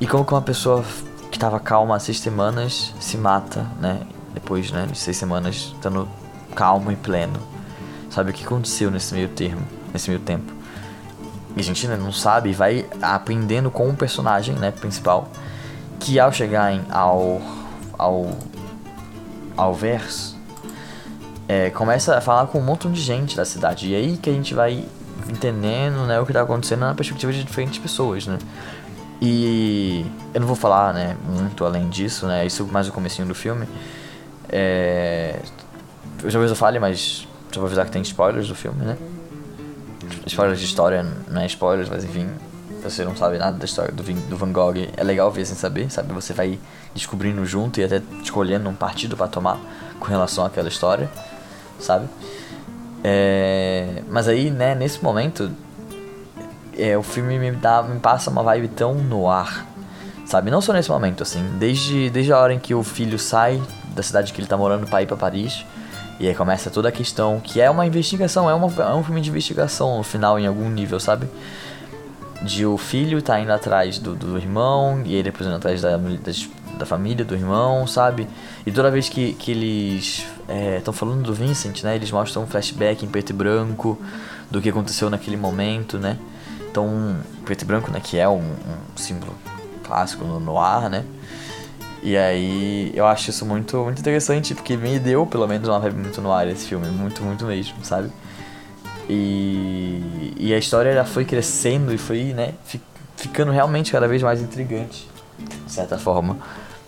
E 0.00 0.06
como 0.06 0.24
que 0.24 0.32
uma 0.32 0.42
pessoa 0.42 0.84
que 1.30 1.36
estava 1.36 1.58
calma 1.58 1.96
há 1.96 1.98
seis 1.98 2.20
semanas 2.20 2.94
se 3.00 3.16
mata, 3.16 3.66
né? 3.80 4.00
Depois, 4.32 4.70
né, 4.70 4.86
de 4.90 4.96
seis 4.96 5.16
semanas 5.16 5.72
estando 5.74 6.08
calmo 6.54 6.92
e 6.92 6.96
pleno. 6.96 7.53
Sabe 8.14 8.30
o 8.30 8.32
que 8.32 8.44
aconteceu 8.44 8.92
nesse 8.92 9.12
meio 9.12 9.28
termo, 9.28 9.66
nesse 9.92 10.08
meio 10.08 10.22
tempo? 10.22 10.52
E 11.56 11.60
a 11.60 11.64
gente 11.64 11.88
né, 11.88 11.96
não 11.96 12.12
sabe 12.12 12.52
vai 12.52 12.86
aprendendo 13.02 13.72
com 13.72 13.90
o 13.90 13.96
personagem, 13.96 14.54
né, 14.54 14.70
principal, 14.70 15.28
que 15.98 16.20
ao 16.20 16.32
chegar 16.32 16.72
em, 16.72 16.80
ao 16.90 17.42
ao 17.98 18.30
ao 19.56 19.74
verso 19.74 20.38
é, 21.48 21.70
começa 21.70 22.16
a 22.16 22.20
falar 22.20 22.46
com 22.46 22.60
um 22.60 22.62
montão 22.62 22.92
de 22.92 23.00
gente 23.00 23.36
da 23.36 23.44
cidade. 23.44 23.90
E 23.90 23.96
aí 23.96 24.16
que 24.16 24.30
a 24.30 24.32
gente 24.32 24.54
vai 24.54 24.84
entendendo, 25.28 26.06
né, 26.06 26.20
o 26.20 26.24
que 26.24 26.30
está 26.30 26.42
acontecendo 26.42 26.80
na 26.80 26.94
perspectiva 26.94 27.32
de 27.32 27.42
diferentes 27.42 27.80
pessoas, 27.80 28.28
né? 28.28 28.38
E 29.20 30.06
eu 30.32 30.40
não 30.40 30.46
vou 30.46 30.56
falar, 30.56 30.94
né, 30.94 31.16
muito 31.28 31.64
além 31.64 31.88
disso, 31.88 32.28
né, 32.28 32.46
isso 32.46 32.64
mais 32.66 32.86
o 32.86 32.92
comecinho 32.92 33.26
do 33.26 33.34
filme. 33.34 33.66
É, 34.48 35.40
talvez 36.20 36.48
eu 36.48 36.56
fale, 36.56 36.78
mas 36.78 37.26
só 37.54 37.60
vou 37.60 37.66
avisar 37.66 37.86
que 37.86 37.92
tem 37.92 38.02
spoilers 38.02 38.48
do 38.48 38.54
filme, 38.54 38.84
né? 38.84 38.98
Spoilers 40.26 40.58
de 40.58 40.66
história, 40.66 41.06
não 41.28 41.40
é 41.40 41.46
spoilers, 41.46 41.88
mas 41.88 42.04
enfim, 42.04 42.28
você 42.82 43.04
não 43.04 43.16
sabe 43.16 43.38
nada 43.38 43.56
da 43.56 43.64
história 43.64 43.92
do, 43.92 44.02
do 44.02 44.36
Van 44.36 44.52
Gogh, 44.52 44.74
é 44.96 45.02
legal 45.04 45.30
ver 45.30 45.46
sem 45.46 45.56
saber, 45.56 45.90
sabe? 45.90 46.12
Você 46.12 46.32
vai 46.32 46.58
descobrindo 46.94 47.44
junto 47.46 47.80
e 47.80 47.84
até 47.84 48.02
escolhendo 48.22 48.68
um 48.68 48.74
partido 48.74 49.16
para 49.16 49.28
tomar 49.28 49.58
com 49.98 50.06
relação 50.06 50.44
àquela 50.44 50.68
história, 50.68 51.08
sabe? 51.78 52.08
É, 53.02 54.02
mas 54.08 54.26
aí, 54.28 54.50
né, 54.50 54.74
nesse 54.74 55.02
momento, 55.02 55.50
é, 56.76 56.96
o 56.98 57.02
filme 57.02 57.38
me, 57.38 57.52
dá, 57.52 57.82
me 57.82 58.00
passa 58.00 58.30
uma 58.30 58.42
vibe 58.42 58.68
tão 58.68 58.94
no 58.94 59.30
ar, 59.30 59.66
sabe? 60.26 60.50
Não 60.50 60.60
só 60.60 60.72
nesse 60.72 60.90
momento, 60.90 61.22
assim, 61.22 61.56
desde, 61.58 62.10
desde 62.10 62.32
a 62.32 62.38
hora 62.38 62.52
em 62.52 62.58
que 62.58 62.74
o 62.74 62.82
filho 62.82 63.18
sai 63.18 63.62
da 63.94 64.02
cidade 64.02 64.32
que 64.32 64.40
ele 64.40 64.48
tá 64.48 64.56
morando 64.56 64.86
pra 64.86 65.02
ir 65.02 65.06
pra 65.06 65.16
Paris, 65.16 65.64
e 66.18 66.28
aí 66.28 66.34
começa 66.34 66.70
toda 66.70 66.88
a 66.88 66.92
questão, 66.92 67.40
que 67.40 67.60
é 67.60 67.68
uma 67.68 67.84
investigação, 67.84 68.48
é, 68.48 68.54
uma, 68.54 68.72
é 68.82 68.94
um 68.94 69.02
filme 69.02 69.20
de 69.20 69.30
investigação 69.30 69.98
no 69.98 70.04
final, 70.04 70.38
em 70.38 70.46
algum 70.46 70.68
nível, 70.70 71.00
sabe? 71.00 71.28
De 72.42 72.64
o 72.64 72.76
filho 72.78 73.20
tá 73.20 73.40
indo 73.40 73.52
atrás 73.52 73.98
do, 73.98 74.14
do 74.14 74.38
irmão, 74.38 75.02
e 75.04 75.14
ele 75.14 75.24
depois 75.24 75.46
indo 75.46 75.56
atrás 75.56 75.82
da, 75.82 75.98
da 76.78 76.86
família 76.86 77.24
do 77.24 77.34
irmão, 77.34 77.86
sabe? 77.86 78.28
E 78.64 78.70
toda 78.70 78.90
vez 78.90 79.08
que, 79.08 79.32
que 79.34 79.50
eles 79.50 80.26
estão 80.76 80.94
é, 80.94 80.96
falando 80.96 81.22
do 81.22 81.34
Vincent, 81.34 81.82
né? 81.82 81.96
Eles 81.96 82.10
mostram 82.10 82.42
um 82.42 82.46
flashback 82.46 83.04
em 83.04 83.08
preto 83.08 83.30
e 83.30 83.32
branco 83.32 83.98
do 84.50 84.60
que 84.60 84.68
aconteceu 84.68 85.10
naquele 85.10 85.36
momento, 85.36 85.98
né? 85.98 86.18
Então, 86.70 87.16
preto 87.44 87.62
e 87.62 87.64
branco, 87.64 87.90
né? 87.90 88.00
Que 88.02 88.18
é 88.18 88.28
um, 88.28 88.38
um 88.38 88.96
símbolo 88.96 89.34
clássico 89.82 90.24
no 90.24 90.38
noir, 90.38 90.88
né? 90.88 91.04
E 92.04 92.18
aí 92.18 92.92
eu 92.94 93.06
acho 93.06 93.30
isso 93.30 93.46
muito, 93.46 93.78
muito 93.78 93.98
interessante, 93.98 94.54
porque 94.54 94.76
me 94.76 94.98
deu 94.98 95.24
pelo 95.24 95.48
menos 95.48 95.66
uma 95.66 95.80
vibe 95.80 96.00
muito 96.00 96.20
no 96.20 96.30
ar 96.30 96.46
esse 96.46 96.66
filme, 96.66 96.86
muito, 96.88 97.22
muito 97.22 97.46
mesmo, 97.46 97.82
sabe? 97.82 98.12
E, 99.08 100.34
e 100.36 100.52
a 100.52 100.58
história 100.58 100.90
ela 100.90 101.06
foi 101.06 101.24
crescendo 101.24 101.94
e 101.94 101.96
foi, 101.96 102.34
né, 102.34 102.52
ficando 103.16 103.50
realmente 103.50 103.90
cada 103.90 104.06
vez 104.06 104.22
mais 104.22 104.42
intrigante, 104.42 105.08
de 105.64 105.72
certa 105.72 105.96
forma, 105.96 106.36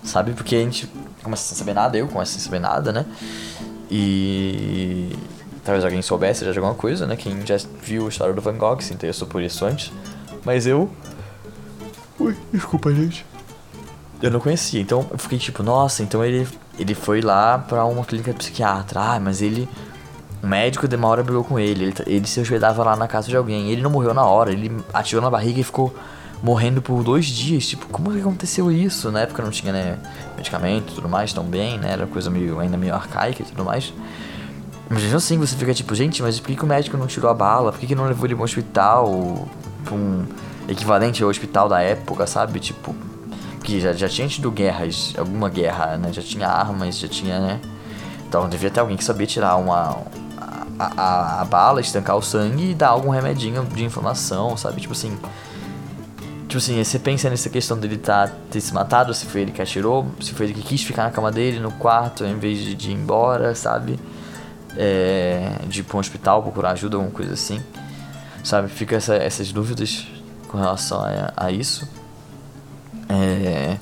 sabe? 0.04 0.32
Porque 0.32 0.54
a 0.54 0.60
gente 0.60 0.86
começa 1.22 1.44
sem 1.44 1.56
saber 1.56 1.72
nada, 1.72 1.96
eu 1.96 2.06
começo 2.08 2.32
sem 2.32 2.42
saber 2.42 2.58
nada, 2.58 2.92
né? 2.92 3.06
E 3.90 5.16
talvez 5.64 5.82
alguém 5.82 6.02
soubesse 6.02 6.44
já 6.44 6.52
de 6.52 6.58
alguma 6.58 6.74
coisa, 6.74 7.06
né? 7.06 7.16
Quem 7.16 7.44
já 7.46 7.56
viu 7.82 8.04
a 8.04 8.08
história 8.10 8.34
do 8.34 8.42
Van 8.42 8.58
Gogh 8.58 8.82
se 8.82 8.92
interessou 8.92 9.26
por 9.26 9.42
isso 9.42 9.64
antes. 9.64 9.90
Mas 10.44 10.66
eu. 10.66 10.90
Ui, 12.20 12.36
desculpa, 12.52 12.92
gente. 12.92 13.24
Eu 14.22 14.30
não 14.30 14.40
conhecia, 14.40 14.80
então 14.80 15.06
eu 15.10 15.18
fiquei 15.18 15.38
tipo, 15.38 15.62
nossa, 15.62 16.02
então 16.02 16.24
ele, 16.24 16.48
ele 16.78 16.94
foi 16.94 17.20
lá 17.20 17.58
pra 17.58 17.84
uma 17.84 18.04
clínica 18.04 18.32
psiquiatra. 18.32 19.00
Ah, 19.00 19.20
mas 19.20 19.42
ele. 19.42 19.68
O 20.42 20.46
médico 20.46 20.86
de 20.86 20.96
uma 20.96 21.08
hora 21.08 21.22
brigou 21.22 21.42
com 21.42 21.58
ele, 21.58 21.84
ele, 21.84 21.94
ele 22.06 22.26
se 22.26 22.38
hospedava 22.40 22.84
lá 22.84 22.94
na 22.94 23.08
casa 23.08 23.28
de 23.28 23.36
alguém. 23.36 23.70
Ele 23.70 23.82
não 23.82 23.90
morreu 23.90 24.14
na 24.14 24.24
hora, 24.24 24.52
ele 24.52 24.70
atirou 24.92 25.22
na 25.22 25.30
barriga 25.30 25.60
e 25.60 25.64
ficou 25.64 25.94
morrendo 26.42 26.80
por 26.80 27.02
dois 27.02 27.26
dias. 27.26 27.66
Tipo, 27.66 27.86
como 27.88 28.12
que 28.12 28.20
aconteceu 28.20 28.70
isso? 28.70 29.10
Na 29.10 29.20
época 29.20 29.42
não 29.42 29.50
tinha, 29.50 29.72
né, 29.72 29.98
medicamento 30.36 30.92
e 30.92 30.94
tudo 30.94 31.08
mais 31.08 31.32
tão 31.32 31.44
bem, 31.44 31.78
né? 31.78 31.92
Era 31.92 32.06
coisa 32.06 32.30
meio, 32.30 32.58
ainda 32.60 32.76
meio 32.76 32.94
arcaica 32.94 33.42
e 33.42 33.46
tudo 33.46 33.64
mais. 33.64 33.92
Mas 34.88 35.02
mesmo 35.02 35.16
assim, 35.16 35.38
você 35.38 35.56
fica 35.56 35.74
tipo, 35.74 35.94
gente, 35.94 36.22
mas 36.22 36.38
por 36.38 36.46
que, 36.46 36.56
que 36.56 36.64
o 36.64 36.66
médico 36.66 36.96
não 36.96 37.06
tirou 37.06 37.30
a 37.30 37.34
bala? 37.34 37.72
Por 37.72 37.80
que, 37.80 37.86
que 37.86 37.94
não 37.94 38.04
levou 38.04 38.26
ele 38.26 38.34
para 38.34 38.42
um 38.42 38.44
hospital? 38.44 39.48
Pra 39.84 39.94
um 39.94 40.24
equivalente 40.68 41.22
ao 41.22 41.28
hospital 41.28 41.68
da 41.68 41.80
época, 41.80 42.26
sabe? 42.26 42.60
Tipo, 42.60 42.94
que 43.66 43.80
já, 43.80 43.92
já 43.92 44.08
tinha 44.08 44.28
tido 44.28 44.50
guerras, 44.50 45.12
alguma 45.18 45.50
guerra, 45.50 45.96
né? 45.96 46.12
Já 46.12 46.22
tinha 46.22 46.46
armas, 46.48 46.98
já 46.98 47.08
tinha, 47.08 47.40
né? 47.40 47.60
Então 48.28 48.48
devia 48.48 48.70
ter 48.70 48.78
alguém 48.78 48.96
que 48.96 49.04
sabia 49.04 49.26
tirar 49.26 49.56
uma. 49.56 49.98
A, 50.78 50.92
a, 50.96 51.40
a 51.40 51.44
bala, 51.46 51.80
estancar 51.80 52.16
o 52.16 52.22
sangue 52.22 52.70
e 52.72 52.74
dar 52.74 52.88
algum 52.88 53.08
remedinho 53.08 53.64
de 53.64 53.82
inflamação, 53.82 54.56
sabe? 54.56 54.80
Tipo 54.80 54.92
assim, 54.92 55.18
Tipo 56.46 56.58
assim, 56.58 56.84
você 56.84 56.98
pensa 56.98 57.28
nessa 57.28 57.50
questão 57.50 57.76
dele 57.76 57.98
tá, 57.98 58.30
ter 58.50 58.60
se 58.60 58.72
matado, 58.72 59.12
se 59.12 59.26
foi 59.26 59.40
ele 59.40 59.52
que 59.52 59.60
atirou, 59.60 60.06
se 60.20 60.32
foi 60.32 60.46
ele 60.46 60.54
que 60.54 60.62
quis 60.62 60.82
ficar 60.82 61.02
na 61.04 61.10
cama 61.10 61.32
dele, 61.32 61.58
no 61.58 61.72
quarto, 61.72 62.24
em 62.24 62.38
vez 62.38 62.58
de, 62.58 62.74
de 62.74 62.90
ir 62.90 62.94
embora, 62.94 63.54
sabe? 63.54 63.98
É, 64.76 65.50
de 65.66 65.80
ir 65.80 65.82
pra 65.82 65.96
um 65.96 66.00
hospital 66.00 66.42
procurar 66.42 66.70
ajuda, 66.70 66.96
alguma 66.96 67.12
coisa 67.12 67.32
assim. 67.32 67.60
Sabe? 68.44 68.68
Fica 68.68 68.94
essa, 68.94 69.16
essas 69.16 69.50
dúvidas 69.50 70.06
com 70.46 70.56
relação 70.56 71.00
a, 71.00 71.32
a 71.36 71.50
isso. 71.50 71.88
É 73.08 73.78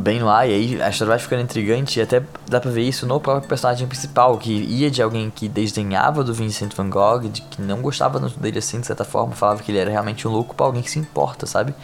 bem 0.00 0.22
lá, 0.22 0.46
e 0.46 0.54
aí 0.54 0.82
a 0.82 0.88
história 0.88 1.10
vai 1.10 1.18
ficando 1.18 1.42
intrigante 1.42 1.98
e 1.98 2.02
até 2.02 2.22
dá 2.48 2.58
pra 2.58 2.70
ver 2.70 2.82
isso 2.82 3.06
no 3.06 3.20
próprio 3.20 3.46
personagem 3.46 3.86
principal, 3.86 4.38
que 4.38 4.50
ia 4.50 4.90
de 4.90 5.02
alguém 5.02 5.28
que 5.28 5.46
desdenhava 5.46 6.24
do 6.24 6.32
Vincent 6.32 6.74
Van 6.74 6.88
Gogh, 6.88 7.28
de 7.28 7.42
que 7.42 7.60
não 7.60 7.82
gostava 7.82 8.18
dele 8.18 8.58
assim, 8.58 8.80
de 8.80 8.86
certa 8.86 9.04
forma, 9.04 9.34
falava 9.34 9.62
que 9.62 9.70
ele 9.70 9.78
era 9.78 9.90
realmente 9.90 10.26
um 10.26 10.30
louco, 10.30 10.54
pra 10.54 10.64
alguém 10.64 10.82
que 10.82 10.90
se 10.90 10.98
importa, 10.98 11.44
sabe? 11.44 11.74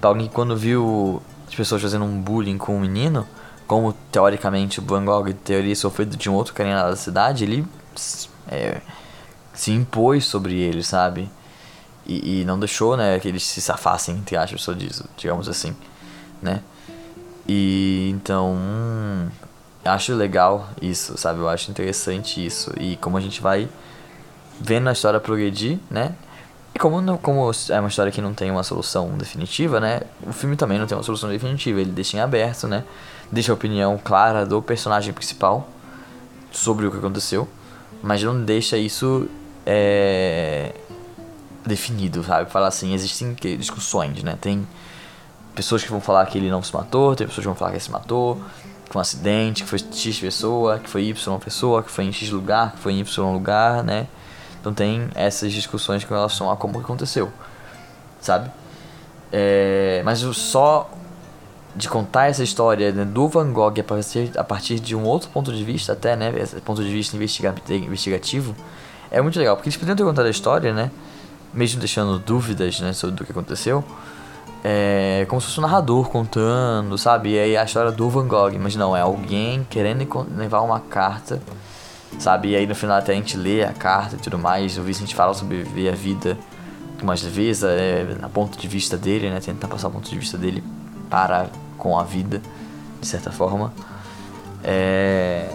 Pra 0.00 0.08
alguém 0.08 0.26
que 0.26 0.34
quando 0.34 0.56
viu 0.56 1.22
as 1.46 1.54
pessoas 1.54 1.82
fazendo 1.82 2.04
um 2.04 2.18
bullying 2.18 2.56
com 2.56 2.74
um 2.74 2.80
menino, 2.80 3.26
como 3.66 3.92
teoricamente 4.10 4.80
o 4.80 4.82
Van 4.82 5.04
Gogh, 5.04 5.30
teoria, 5.44 5.76
sofreu 5.76 6.06
de 6.06 6.30
um 6.30 6.34
outro 6.34 6.54
carinha 6.54 6.82
da 6.82 6.96
cidade, 6.96 7.44
ele 7.44 7.66
é, 8.50 8.80
se 9.52 9.70
impôs 9.70 10.24
sobre 10.24 10.54
ele, 10.54 10.82
sabe? 10.82 11.28
E, 12.10 12.40
e, 12.40 12.44
não 12.44 12.58
deixou, 12.58 12.96
né, 12.96 13.20
que 13.20 13.28
eles 13.28 13.44
se 13.44 13.60
safassem, 13.60 14.16
entre 14.16 14.36
aspas, 14.36 14.76
disso, 14.76 15.04
digamos 15.16 15.48
assim, 15.48 15.76
né? 16.42 16.60
E 17.46 18.10
então, 18.12 18.52
hum, 18.52 19.28
acho 19.84 20.12
legal 20.14 20.68
isso, 20.82 21.16
sabe? 21.16 21.38
Eu 21.38 21.48
acho 21.48 21.70
interessante 21.70 22.44
isso. 22.44 22.72
E 22.80 22.96
como 22.96 23.16
a 23.16 23.20
gente 23.20 23.40
vai 23.40 23.68
vendo 24.60 24.88
a 24.88 24.92
história 24.92 25.20
progredir, 25.20 25.78
né? 25.88 26.16
E 26.74 26.78
como, 26.80 27.00
não, 27.00 27.16
como 27.16 27.48
é 27.68 27.78
uma 27.80 27.88
história 27.88 28.10
que 28.10 28.20
não 28.20 28.34
tem 28.34 28.50
uma 28.50 28.64
solução 28.64 29.16
definitiva, 29.16 29.78
né? 29.78 30.00
O 30.26 30.32
filme 30.32 30.56
também 30.56 30.80
não 30.80 30.86
tem 30.88 30.96
uma 30.96 31.04
solução 31.04 31.28
definitiva. 31.28 31.80
Ele 31.80 31.92
deixa 31.92 32.16
em 32.16 32.20
aberto, 32.20 32.66
né? 32.66 32.84
Deixa 33.30 33.52
a 33.52 33.54
opinião 33.54 33.98
clara 34.02 34.44
do 34.44 34.60
personagem 34.60 35.12
principal 35.12 35.68
sobre 36.50 36.86
o 36.86 36.90
que 36.90 36.98
aconteceu. 36.98 37.48
Mas 38.02 38.20
não 38.22 38.44
deixa 38.44 38.76
isso 38.76 39.28
é, 39.64 40.74
definido, 41.70 42.22
sabe? 42.22 42.50
Fala 42.50 42.68
assim, 42.68 42.92
existem 42.92 43.34
discussões, 43.58 44.22
né? 44.22 44.36
Tem 44.40 44.66
pessoas 45.54 45.82
que 45.82 45.90
vão 45.90 46.00
falar 46.00 46.26
que 46.26 46.36
ele 46.36 46.50
não 46.50 46.62
se 46.62 46.74
matou, 46.74 47.14
tem 47.14 47.26
pessoas 47.26 47.44
que 47.44 47.48
vão 47.48 47.56
falar 47.56 47.70
que 47.70 47.76
ele 47.76 47.84
se 47.84 47.90
matou, 47.90 48.36
que 48.84 48.92
foi 48.92 48.98
um 48.98 49.00
acidente, 49.00 49.62
que 49.62 49.68
foi 49.68 49.78
X 49.78 50.18
pessoa, 50.18 50.78
que 50.78 50.90
foi 50.90 51.04
Y 51.04 51.38
pessoa, 51.38 51.82
que 51.82 51.90
foi 51.90 52.04
em 52.04 52.12
X 52.12 52.30
lugar, 52.30 52.72
que 52.72 52.78
foi 52.78 52.92
em 52.92 53.00
Y 53.00 53.32
lugar, 53.32 53.82
né? 53.82 54.06
Então 54.60 54.74
tem 54.74 55.08
essas 55.14 55.52
discussões 55.52 56.04
com 56.04 56.12
relação 56.12 56.50
a 56.50 56.56
como 56.56 56.78
aconteceu, 56.78 57.32
sabe? 58.20 58.50
É, 59.32 60.02
mas 60.04 60.18
só 60.18 60.90
de 61.74 61.88
contar 61.88 62.26
essa 62.26 62.42
história 62.42 62.90
né, 62.90 63.04
do 63.04 63.28
Van 63.28 63.52
Gogh 63.52 63.78
a 63.78 63.84
partir, 63.84 64.32
a 64.36 64.42
partir 64.42 64.80
de 64.80 64.96
um 64.96 65.04
outro 65.04 65.30
ponto 65.30 65.52
de 65.52 65.64
vista, 65.64 65.92
até, 65.92 66.16
né? 66.16 66.32
Esse 66.36 66.60
ponto 66.60 66.82
de 66.82 66.90
vista 66.90 67.16
investigativo, 67.16 68.54
é 69.10 69.20
muito 69.20 69.38
legal, 69.38 69.56
porque 69.56 69.68
eles 69.68 69.76
poderiam 69.76 69.96
ter 69.96 70.04
contado 70.04 70.26
a 70.26 70.30
história, 70.30 70.72
né? 70.72 70.90
Mesmo 71.52 71.80
deixando 71.80 72.18
dúvidas 72.18 72.80
né, 72.80 72.92
sobre 72.92 73.22
o 73.22 73.26
que 73.26 73.32
aconteceu 73.32 73.84
é 74.62 75.26
como 75.28 75.40
se 75.40 75.48
fosse 75.48 75.58
um 75.58 75.62
narrador 75.62 76.08
contando, 76.08 76.96
sabe? 76.98 77.30
E 77.30 77.38
aí 77.38 77.56
a 77.56 77.64
história 77.64 77.90
do 77.90 78.08
Van 78.10 78.26
Gogh, 78.26 78.58
mas 78.60 78.76
não, 78.76 78.96
é 78.96 79.00
alguém 79.00 79.66
querendo 79.70 80.06
levar 80.36 80.60
uma 80.60 80.80
carta, 80.80 81.40
sabe? 82.18 82.50
E 82.50 82.56
aí 82.56 82.66
no 82.66 82.74
final 82.74 82.98
até 82.98 83.12
a 83.12 83.14
gente 83.14 83.36
lê 83.36 83.64
a 83.64 83.72
carta 83.72 84.16
e 84.16 84.18
tudo 84.18 84.38
mais, 84.38 84.76
o 84.76 84.82
Vicente 84.82 85.14
fala 85.14 85.32
sobre 85.32 85.62
viver 85.62 85.88
a 85.88 85.94
vida 85.94 86.36
com 86.98 87.06
mais 87.06 87.22
leveza, 87.22 87.70
é, 87.70 88.16
a 88.20 88.28
ponto 88.28 88.58
de 88.58 88.68
vista 88.68 88.98
dele, 88.98 89.30
né? 89.30 89.40
Tentar 89.40 89.68
passar 89.68 89.88
o 89.88 89.90
ponto 89.90 90.08
de 90.10 90.18
vista 90.18 90.36
dele 90.36 90.62
para 91.08 91.46
com 91.78 91.98
a 91.98 92.04
vida, 92.04 92.42
de 93.00 93.06
certa 93.06 93.30
forma. 93.32 93.72
É... 94.62 95.48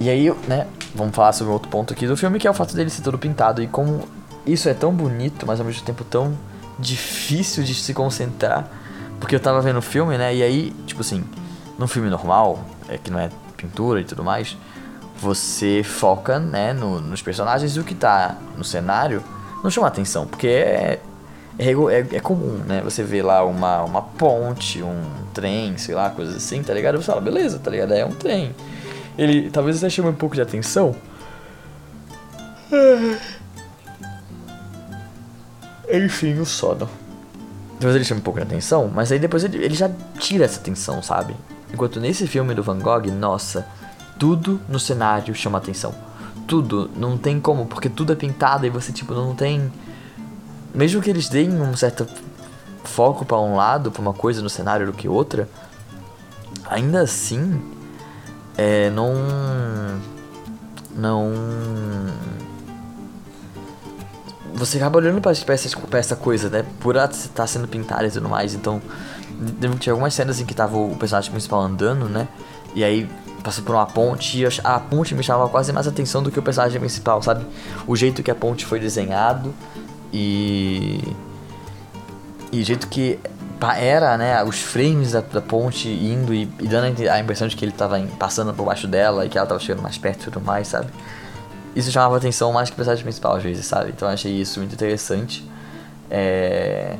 E 0.00 0.10
aí, 0.10 0.30
né, 0.48 0.66
vamos 0.96 1.14
falar 1.14 1.32
sobre 1.32 1.52
outro 1.52 1.68
ponto 1.68 1.92
aqui 1.92 2.06
do 2.06 2.16
filme, 2.16 2.38
que 2.38 2.46
é 2.46 2.50
o 2.50 2.54
fato 2.54 2.74
dele 2.74 2.90
ser 2.90 3.02
todo 3.02 3.18
pintado 3.18 3.62
e 3.62 3.66
como 3.66 4.08
isso 4.46 4.68
é 4.68 4.74
tão 4.74 4.92
bonito, 4.92 5.46
mas 5.46 5.60
ao 5.60 5.66
mesmo 5.66 5.84
tempo 5.84 6.04
tão 6.04 6.36
difícil 6.78 7.62
de 7.62 7.74
se 7.74 7.92
concentrar. 7.94 8.68
Porque 9.20 9.34
eu 9.34 9.40
tava 9.40 9.60
vendo 9.60 9.78
o 9.78 9.82
filme, 9.82 10.18
né? 10.18 10.34
E 10.34 10.42
aí, 10.42 10.70
tipo 10.86 11.00
assim, 11.00 11.24
num 11.78 11.86
filme 11.86 12.10
normal, 12.10 12.64
é, 12.88 12.98
que 12.98 13.10
não 13.10 13.18
é 13.18 13.30
pintura 13.56 14.00
e 14.00 14.04
tudo 14.04 14.22
mais, 14.22 14.56
você 15.18 15.82
foca, 15.82 16.38
né, 16.38 16.72
no, 16.72 17.00
nos 17.00 17.22
personagens 17.22 17.76
e 17.76 17.80
o 17.80 17.84
que 17.84 17.94
tá 17.94 18.36
no 18.56 18.64
cenário 18.64 19.22
não 19.62 19.70
chama 19.70 19.86
atenção, 19.86 20.26
porque 20.26 20.46
é, 20.46 21.00
é, 21.58 21.70
é, 21.70 22.16
é, 22.16 22.20
comum, 22.20 22.60
né? 22.66 22.82
Você 22.84 23.02
vê 23.02 23.22
lá 23.22 23.44
uma, 23.44 23.82
uma 23.82 24.02
ponte, 24.02 24.82
um 24.82 25.02
trem, 25.32 25.76
sei 25.78 25.94
lá, 25.94 26.10
coisas 26.10 26.36
assim, 26.36 26.62
tá 26.62 26.74
ligado? 26.74 26.98
Você 26.98 27.04
fala, 27.04 27.20
beleza, 27.20 27.58
tá 27.58 27.70
ligado? 27.70 27.92
É 27.92 28.04
um 28.04 28.12
trem. 28.12 28.54
Ele 29.18 29.50
talvez 29.50 29.78
até 29.78 29.88
chame 29.88 30.08
um 30.08 30.14
pouco 30.14 30.34
de 30.34 30.42
atenção. 30.42 30.94
Enfim, 35.90 36.38
o 36.38 36.46
sono. 36.46 36.88
Depois 37.78 37.94
ele 37.94 38.04
chama 38.04 38.20
um 38.20 38.24
pouco 38.24 38.40
de 38.40 38.46
atenção, 38.46 38.90
mas 38.92 39.12
aí 39.12 39.18
depois 39.18 39.44
ele, 39.44 39.58
ele 39.58 39.74
já 39.74 39.90
tira 40.18 40.44
essa 40.44 40.58
atenção, 40.58 41.02
sabe? 41.02 41.36
Enquanto 41.72 42.00
nesse 42.00 42.26
filme 42.26 42.54
do 42.54 42.62
Van 42.62 42.78
Gogh, 42.78 43.06
nossa, 43.12 43.66
tudo 44.18 44.60
no 44.68 44.80
cenário 44.80 45.34
chama 45.34 45.58
atenção. 45.58 45.94
Tudo, 46.46 46.90
não 46.96 47.18
tem 47.18 47.40
como, 47.40 47.66
porque 47.66 47.88
tudo 47.88 48.12
é 48.12 48.16
pintado 48.16 48.66
e 48.66 48.70
você, 48.70 48.92
tipo, 48.92 49.12
não 49.12 49.34
tem. 49.34 49.70
Mesmo 50.74 51.02
que 51.02 51.10
eles 51.10 51.28
deem 51.28 51.50
um 51.60 51.76
certo 51.76 52.06
foco 52.84 53.24
para 53.24 53.38
um 53.38 53.56
lado, 53.56 53.90
para 53.90 54.00
uma 54.00 54.14
coisa 54.14 54.40
no 54.40 54.48
cenário 54.48 54.86
do 54.86 54.92
que 54.92 55.08
outra, 55.08 55.48
ainda 56.70 57.00
assim, 57.00 57.60
é, 58.56 58.90
não. 58.90 59.14
Não 60.94 61.32
você 64.56 64.78
acaba 64.78 64.98
olhando 64.98 65.20
pra, 65.20 65.32
essa, 65.32 65.78
essa 65.92 66.16
coisa, 66.16 66.48
né? 66.48 66.64
Por 66.80 66.96
ela 66.96 67.04
estar 67.04 67.28
tá 67.28 67.46
sendo 67.46 67.68
pintada 67.68 68.06
e 68.06 68.10
tudo 68.10 68.28
mais. 68.28 68.54
Então, 68.54 68.80
tinha 69.78 69.92
algumas 69.92 70.14
cenas 70.14 70.40
em 70.40 70.46
que 70.46 70.54
tava 70.54 70.78
o 70.78 70.96
personagem 70.96 71.30
principal 71.30 71.60
andando, 71.60 72.08
né? 72.08 72.26
E 72.74 72.82
aí 72.82 73.08
passa 73.44 73.62
por 73.62 73.74
uma 73.74 73.86
ponte 73.86 74.40
e 74.40 74.46
a 74.64 74.80
ponte 74.80 75.14
me 75.14 75.22
chamava 75.22 75.48
quase 75.48 75.72
mais 75.72 75.86
atenção 75.86 76.22
do 76.22 76.30
que 76.30 76.38
o 76.38 76.42
personagem 76.42 76.80
principal, 76.80 77.22
sabe? 77.22 77.44
O 77.86 77.94
jeito 77.94 78.22
que 78.22 78.30
a 78.30 78.34
ponte 78.34 78.64
foi 78.64 78.80
desenhado 78.80 79.54
e. 80.12 81.00
E 82.50 82.60
o 82.60 82.64
jeito 82.64 82.88
que 82.88 83.18
era, 83.76 84.16
né? 84.18 84.42
Os 84.44 84.60
frames 84.60 85.12
da, 85.12 85.20
da 85.20 85.40
ponte 85.40 85.88
indo 85.88 86.34
e, 86.34 86.42
e, 86.60 86.68
dando 86.68 87.08
a 87.08 87.20
impressão 87.20 87.48
de 87.48 87.56
que 87.56 87.64
ele 87.64 87.72
tava 87.72 87.98
passando 88.18 88.52
por 88.52 88.64
baixo 88.64 88.86
dela 88.86 89.24
e 89.24 89.28
que 89.28 89.38
ela 89.38 89.46
tava 89.46 89.60
chegando 89.60 89.82
mais 89.82 89.96
perto 89.96 90.22
e 90.22 90.24
tudo 90.24 90.40
mais, 90.40 90.68
sabe? 90.68 90.88
isso 91.76 91.92
chamava 91.92 92.16
atenção 92.16 92.50
mais 92.54 92.70
que 92.70 92.72
o 92.72 92.76
personagem 92.76 93.04
principal 93.04 93.36
às 93.36 93.42
vezes, 93.42 93.66
sabe? 93.66 93.90
Então 93.90 94.08
eu 94.08 94.14
achei 94.14 94.32
isso 94.32 94.58
muito 94.58 94.72
interessante. 94.72 95.46
É... 96.10 96.96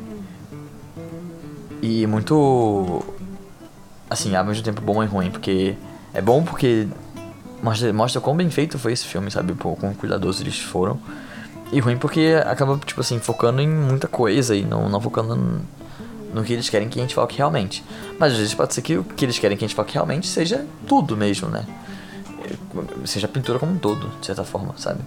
E 1.81 2.07
muito. 2.07 3.03
Assim, 4.11 4.37
ao 4.37 4.45
mesmo 4.45 4.63
tempo 4.63 4.83
bom 4.83 5.03
e 5.03 5.07
ruim, 5.07 5.31
porque. 5.31 5.75
É 6.13 6.21
bom 6.21 6.43
porque 6.43 6.87
mostra, 7.63 7.93
mostra 7.93 8.21
quão 8.21 8.37
bem 8.37 8.51
feito 8.51 8.79
foi 8.79 8.93
esse 8.93 9.07
filme, 9.07 9.31
sabe? 9.31 9.55
Pô, 9.55 9.77
quão 9.77 9.95
cuidadosos 9.95 10.43
eles 10.43 10.59
foram. 10.61 10.99
E 11.73 11.81
ruim 11.81 11.97
porque 11.97 12.41
acaba, 12.47 12.79
tipo 12.85 13.01
assim, 13.01 13.19
focando 13.19 13.61
em 13.61 13.69
muita 13.69 14.07
coisa 14.07 14.55
e 14.55 14.65
não, 14.65 14.89
não 14.89 15.01
focando 15.01 15.61
no, 16.37 16.45
que 16.45 16.53
eles 16.53 16.69
querem 16.69 16.87
que 16.89 16.99
a 16.99 17.03
gente 17.03 17.15
foque 17.15 17.39
realmente. 17.39 17.83
Mas 18.19 18.33
às 18.33 18.39
vezes 18.39 18.55
pode 18.55 18.75
ser 18.75 18.83
que 18.83 18.99
o 18.99 19.03
que 19.03 19.25
eles 19.25 19.39
querem 19.39 19.57
que 19.57 19.65
a 19.65 19.69
gente 19.69 19.75
foque 19.75 19.95
realmente 19.95 20.27
seja 20.27 20.67
tudo 20.87 21.17
mesmo, 21.17 21.49
né? 21.49 21.65
Seja 23.07 23.27
a 23.27 23.29
pintura 23.29 23.59
como 23.59 23.73
um 23.73 23.79
todo, 23.79 24.09
de 24.21 24.27
certa 24.27 24.45
forma, 24.45 24.75
sabe? 24.77 25.01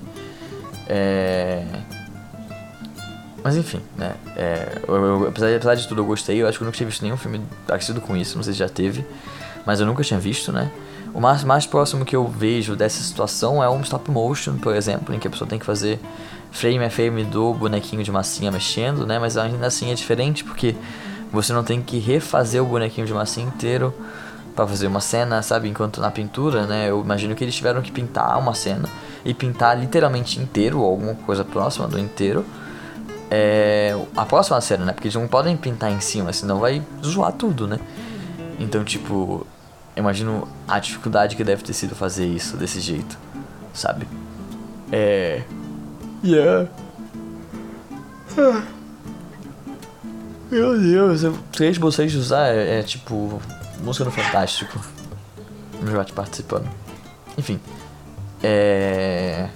É... 0.87 1.63
Mas 3.43 3.55
enfim, 3.55 3.79
né? 3.95 4.15
É, 4.35 4.81
eu, 4.87 4.95
eu, 4.95 5.27
apesar, 5.27 5.55
apesar 5.55 5.75
de 5.75 5.87
tudo, 5.87 6.01
eu 6.01 6.05
gostei. 6.05 6.41
Eu 6.41 6.47
acho 6.47 6.57
que 6.57 6.63
eu 6.63 6.65
nunca 6.65 6.77
tinha 6.77 6.89
visto 6.89 7.03
nenhum 7.03 7.15
filme 7.15 7.41
parecido 7.67 8.01
com 8.01 8.17
isso. 8.17 8.35
Não 8.35 8.43
sei 8.43 8.53
se 8.53 8.59
já 8.59 8.67
teve, 8.67 9.05
mas 9.65 9.79
eu 9.79 9.85
nunca 9.85 10.03
tinha 10.03 10.19
visto, 10.19 10.51
né? 10.51 10.71
O 11.13 11.21
mais, 11.21 11.43
mais 11.43 11.65
próximo 11.65 12.03
que 12.03 12.15
eu 12.15 12.27
vejo 12.27 12.75
dessa 12.75 13.01
situação 13.01 13.63
é 13.63 13.69
um 13.69 13.81
stop 13.81 14.09
motion, 14.11 14.57
por 14.57 14.75
exemplo, 14.75 15.13
em 15.13 15.19
que 15.19 15.27
a 15.27 15.31
pessoa 15.31 15.47
tem 15.47 15.57
que 15.57 15.65
fazer 15.65 15.99
frame 16.51 16.83
a 16.83 16.89
frame 16.89 17.23
do 17.23 17.53
bonequinho 17.53 18.03
de 18.03 18.11
massinha 18.11 18.51
mexendo, 18.51 19.05
né? 19.05 19.19
Mas 19.19 19.37
ainda 19.37 19.67
assim 19.67 19.91
é 19.91 19.93
diferente 19.93 20.43
porque 20.43 20.75
você 21.31 21.53
não 21.53 21.63
tem 21.63 21.81
que 21.81 21.99
refazer 21.99 22.61
o 22.61 22.65
bonequinho 22.65 23.05
de 23.05 23.13
massinha 23.13 23.47
inteiro 23.47 23.93
para 24.55 24.67
fazer 24.67 24.87
uma 24.87 24.99
cena, 24.99 25.41
sabe? 25.41 25.69
Enquanto 25.69 26.01
na 26.01 26.11
pintura, 26.11 26.65
né? 26.65 26.89
Eu 26.89 27.01
imagino 27.01 27.35
que 27.35 27.43
eles 27.43 27.55
tiveram 27.55 27.81
que 27.81 27.91
pintar 27.91 28.37
uma 28.37 28.53
cena 28.53 28.89
e 29.23 29.33
pintar 29.33 29.79
literalmente 29.79 30.39
inteiro 30.39 30.79
ou 30.79 30.89
alguma 30.89 31.15
coisa 31.15 31.43
próxima 31.43 31.87
do 31.87 31.99
inteiro 31.99 32.45
é, 33.29 33.95
a 34.15 34.25
próxima 34.25 34.59
cena, 34.59 34.85
né? 34.85 34.93
Porque 34.93 35.07
eles 35.07 35.15
não 35.15 35.27
podem 35.27 35.55
pintar 35.55 35.91
em 35.91 35.99
cima, 35.99 36.33
senão 36.33 36.59
vai 36.59 36.81
zoar 37.03 37.31
tudo, 37.31 37.67
né? 37.67 37.79
Então, 38.59 38.83
tipo, 38.83 39.45
imagino 39.95 40.47
a 40.67 40.79
dificuldade 40.79 41.35
que 41.35 41.43
deve 41.43 41.63
ter 41.63 41.73
sido 41.73 41.95
fazer 41.95 42.25
isso 42.25 42.57
desse 42.57 42.79
jeito, 42.79 43.17
sabe? 43.73 44.07
É. 44.91 45.43
Yeah. 46.23 46.67
Meu 50.51 50.79
Deus, 50.79 51.21
eu 51.21 51.37
três 51.51 51.77
de 51.77 52.17
usar 52.17 52.47
é, 52.47 52.79
é, 52.79 52.83
tipo 52.83 53.39
música 53.83 54.03
no 54.03 54.11
Fantástico. 54.11 54.79
Já 55.85 56.03
te 56.03 56.13
participando. 56.13 56.67
Enfim. 57.37 57.59
É. 58.41 59.49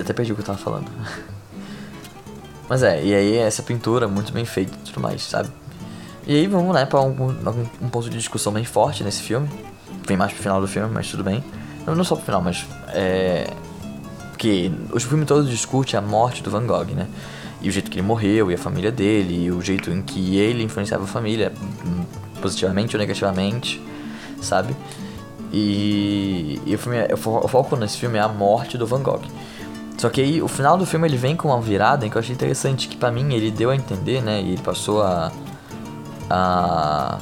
Até 0.00 0.12
perdi 0.12 0.32
o 0.32 0.34
que 0.34 0.40
eu 0.40 0.46
tava 0.46 0.58
falando. 0.58 0.90
Mas 2.68 2.82
é, 2.82 3.04
e 3.04 3.14
aí 3.14 3.36
essa 3.36 3.62
pintura 3.62 4.08
muito 4.08 4.32
bem 4.32 4.44
feita 4.44 4.76
e 4.76 4.90
tudo 4.90 5.00
mais, 5.00 5.22
sabe? 5.22 5.48
E 6.26 6.34
aí 6.34 6.46
vamos, 6.48 6.74
né, 6.74 6.84
pra 6.84 7.00
um, 7.00 7.10
um, 7.80 7.88
ponto 7.88 8.10
de 8.10 8.18
discussão 8.18 8.52
bem 8.52 8.64
forte 8.64 9.04
nesse 9.04 9.22
filme. 9.22 9.48
Vem 10.04 10.16
mais 10.16 10.32
pro 10.32 10.42
final 10.42 10.60
do 10.60 10.66
filme, 10.66 10.92
mas 10.92 11.08
tudo 11.08 11.22
bem. 11.22 11.44
Não, 11.86 11.94
não 11.94 12.02
só 12.02 12.16
pro 12.16 12.24
final, 12.24 12.42
mas 12.42 12.66
é. 12.88 13.48
Porque 14.30 14.72
o 14.92 14.98
filme 14.98 15.24
todo 15.24 15.48
discute 15.48 15.96
a 15.96 16.00
morte 16.00 16.42
do 16.42 16.50
Van 16.50 16.66
Gogh, 16.66 16.92
né? 16.94 17.06
E 17.60 17.68
o 17.68 17.72
jeito 17.72 17.90
que 17.90 17.98
ele 17.98 18.06
morreu, 18.06 18.50
e 18.50 18.54
a 18.54 18.58
família 18.58 18.92
dele, 18.92 19.44
e 19.44 19.50
o 19.50 19.60
jeito 19.60 19.90
em 19.90 20.02
que 20.02 20.36
ele 20.36 20.62
influenciava 20.62 21.04
a 21.04 21.06
família, 21.06 21.52
positivamente 22.40 22.94
ou 22.96 23.00
negativamente, 23.00 23.82
sabe? 24.40 24.76
E, 25.52 26.60
e 26.66 26.74
o, 26.74 26.78
filme, 26.78 26.98
o 27.12 27.48
foco 27.48 27.76
nesse 27.76 27.96
filme 27.96 28.18
é 28.18 28.20
a 28.20 28.28
morte 28.28 28.76
do 28.76 28.86
Van 28.86 29.02
Gogh. 29.02 29.22
Só 29.98 30.10
que 30.10 30.20
aí 30.20 30.42
o 30.42 30.48
final 30.48 30.76
do 30.76 30.84
filme 30.84 31.08
ele 31.08 31.16
vem 31.16 31.34
com 31.34 31.48
uma 31.48 31.60
virada 31.60 32.04
em 32.04 32.10
que 32.10 32.16
eu 32.16 32.20
achei 32.20 32.34
interessante, 32.34 32.88
que 32.88 32.96
para 32.96 33.10
mim 33.10 33.32
ele 33.32 33.50
deu 33.50 33.70
a 33.70 33.76
entender, 33.76 34.22
né? 34.22 34.42
E 34.42 34.52
ele 34.52 34.62
passou 34.62 35.02
a. 35.02 35.32
a. 36.28 37.18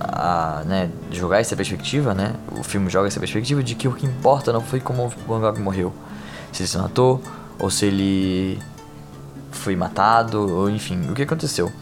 a. 0.00 0.62
né? 0.66 0.90
jogar 1.10 1.40
essa 1.40 1.56
perspectiva, 1.56 2.12
né? 2.12 2.34
O 2.52 2.62
filme 2.62 2.90
joga 2.90 3.08
essa 3.08 3.18
perspectiva 3.18 3.62
de 3.62 3.74
que 3.74 3.88
o 3.88 3.92
que 3.92 4.04
importa 4.04 4.52
não 4.52 4.60
foi 4.60 4.78
como 4.78 5.06
o 5.06 5.08
Van 5.08 5.40
Gogh 5.40 5.58
morreu. 5.58 5.92
Se 6.52 6.62
ele 6.62 6.68
se 6.68 6.76
matou, 6.76 7.22
ou 7.58 7.70
se 7.70 7.86
ele 7.86 8.58
foi 9.50 9.74
matado, 9.76 10.40
ou 10.40 10.70
enfim, 10.70 11.10
o 11.10 11.14
que 11.14 11.22
aconteceu. 11.22 11.72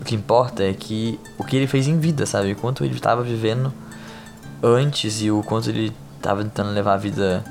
O 0.00 0.04
que 0.04 0.14
importa 0.14 0.62
é 0.62 0.72
que 0.72 1.18
o 1.36 1.44
que 1.44 1.56
ele 1.56 1.66
fez 1.66 1.86
em 1.86 1.98
vida, 1.98 2.24
sabe? 2.24 2.52
O 2.52 2.56
quanto 2.56 2.84
ele 2.84 2.94
estava 2.94 3.22
vivendo 3.22 3.72
antes 4.62 5.20
e 5.20 5.30
o 5.30 5.42
quanto 5.42 5.70
ele 5.70 5.92
estava 6.16 6.42
tentando 6.42 6.70
levar 6.70 6.94
a 6.94 6.96
vida 6.96 7.44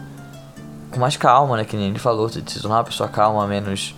com 0.91 0.99
mais 0.99 1.17
calma, 1.17 1.57
né? 1.57 1.65
Que 1.65 1.75
nem 1.75 1.89
ele 1.89 1.99
falou, 1.99 2.29
de 2.29 2.51
se 2.51 2.61
tornar 2.61 2.77
uma 2.77 2.83
pessoa 2.83 3.09
calma, 3.09 3.45
menos 3.47 3.95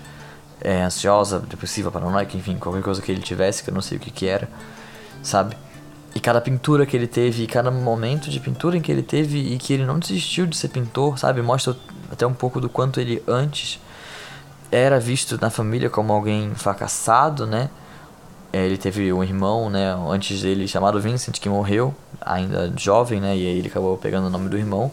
é, 0.61 0.83
ansiosa, 0.83 1.39
depressiva, 1.39 1.91
paranoica, 1.91 2.35
enfim, 2.35 2.57
qualquer 2.57 2.81
coisa 2.81 3.01
que 3.01 3.11
ele 3.11 3.21
tivesse, 3.21 3.63
que 3.63 3.69
eu 3.69 3.73
não 3.73 3.81
sei 3.81 3.97
o 3.97 4.01
que 4.01 4.11
que 4.11 4.27
era, 4.27 4.49
sabe? 5.21 5.55
E 6.13 6.19
cada 6.19 6.41
pintura 6.41 6.85
que 6.85 6.97
ele 6.97 7.07
teve, 7.07 7.43
e 7.43 7.47
cada 7.47 7.69
momento 7.69 8.29
de 8.29 8.39
pintura 8.39 8.75
em 8.75 8.81
que 8.81 8.91
ele 8.91 9.03
teve 9.03 9.37
e 9.53 9.57
que 9.57 9.73
ele 9.73 9.85
não 9.85 9.99
desistiu 9.99 10.45
de 10.47 10.57
ser 10.57 10.69
pintor, 10.69 11.19
sabe? 11.19 11.41
Mostra 11.41 11.75
até 12.11 12.25
um 12.25 12.33
pouco 12.33 12.59
do 12.59 12.69
quanto 12.69 12.99
ele 12.99 13.23
antes 13.27 13.79
era 14.71 14.99
visto 14.99 15.39
na 15.41 15.49
família 15.49 15.89
como 15.89 16.13
alguém 16.13 16.53
fracassado, 16.55 17.45
né? 17.47 17.69
É, 18.51 18.65
ele 18.65 18.77
teve 18.77 19.13
um 19.13 19.23
irmão, 19.23 19.69
né, 19.69 19.95
antes 20.09 20.41
dele, 20.41 20.67
chamado 20.67 20.99
Vincent, 20.99 21.39
que 21.39 21.47
morreu, 21.47 21.93
ainda 22.19 22.73
jovem, 22.75 23.21
né, 23.21 23.37
e 23.37 23.45
aí 23.45 23.59
ele 23.59 23.67
acabou 23.67 23.95
pegando 23.95 24.25
o 24.25 24.29
nome 24.29 24.49
do 24.49 24.57
irmão. 24.57 24.91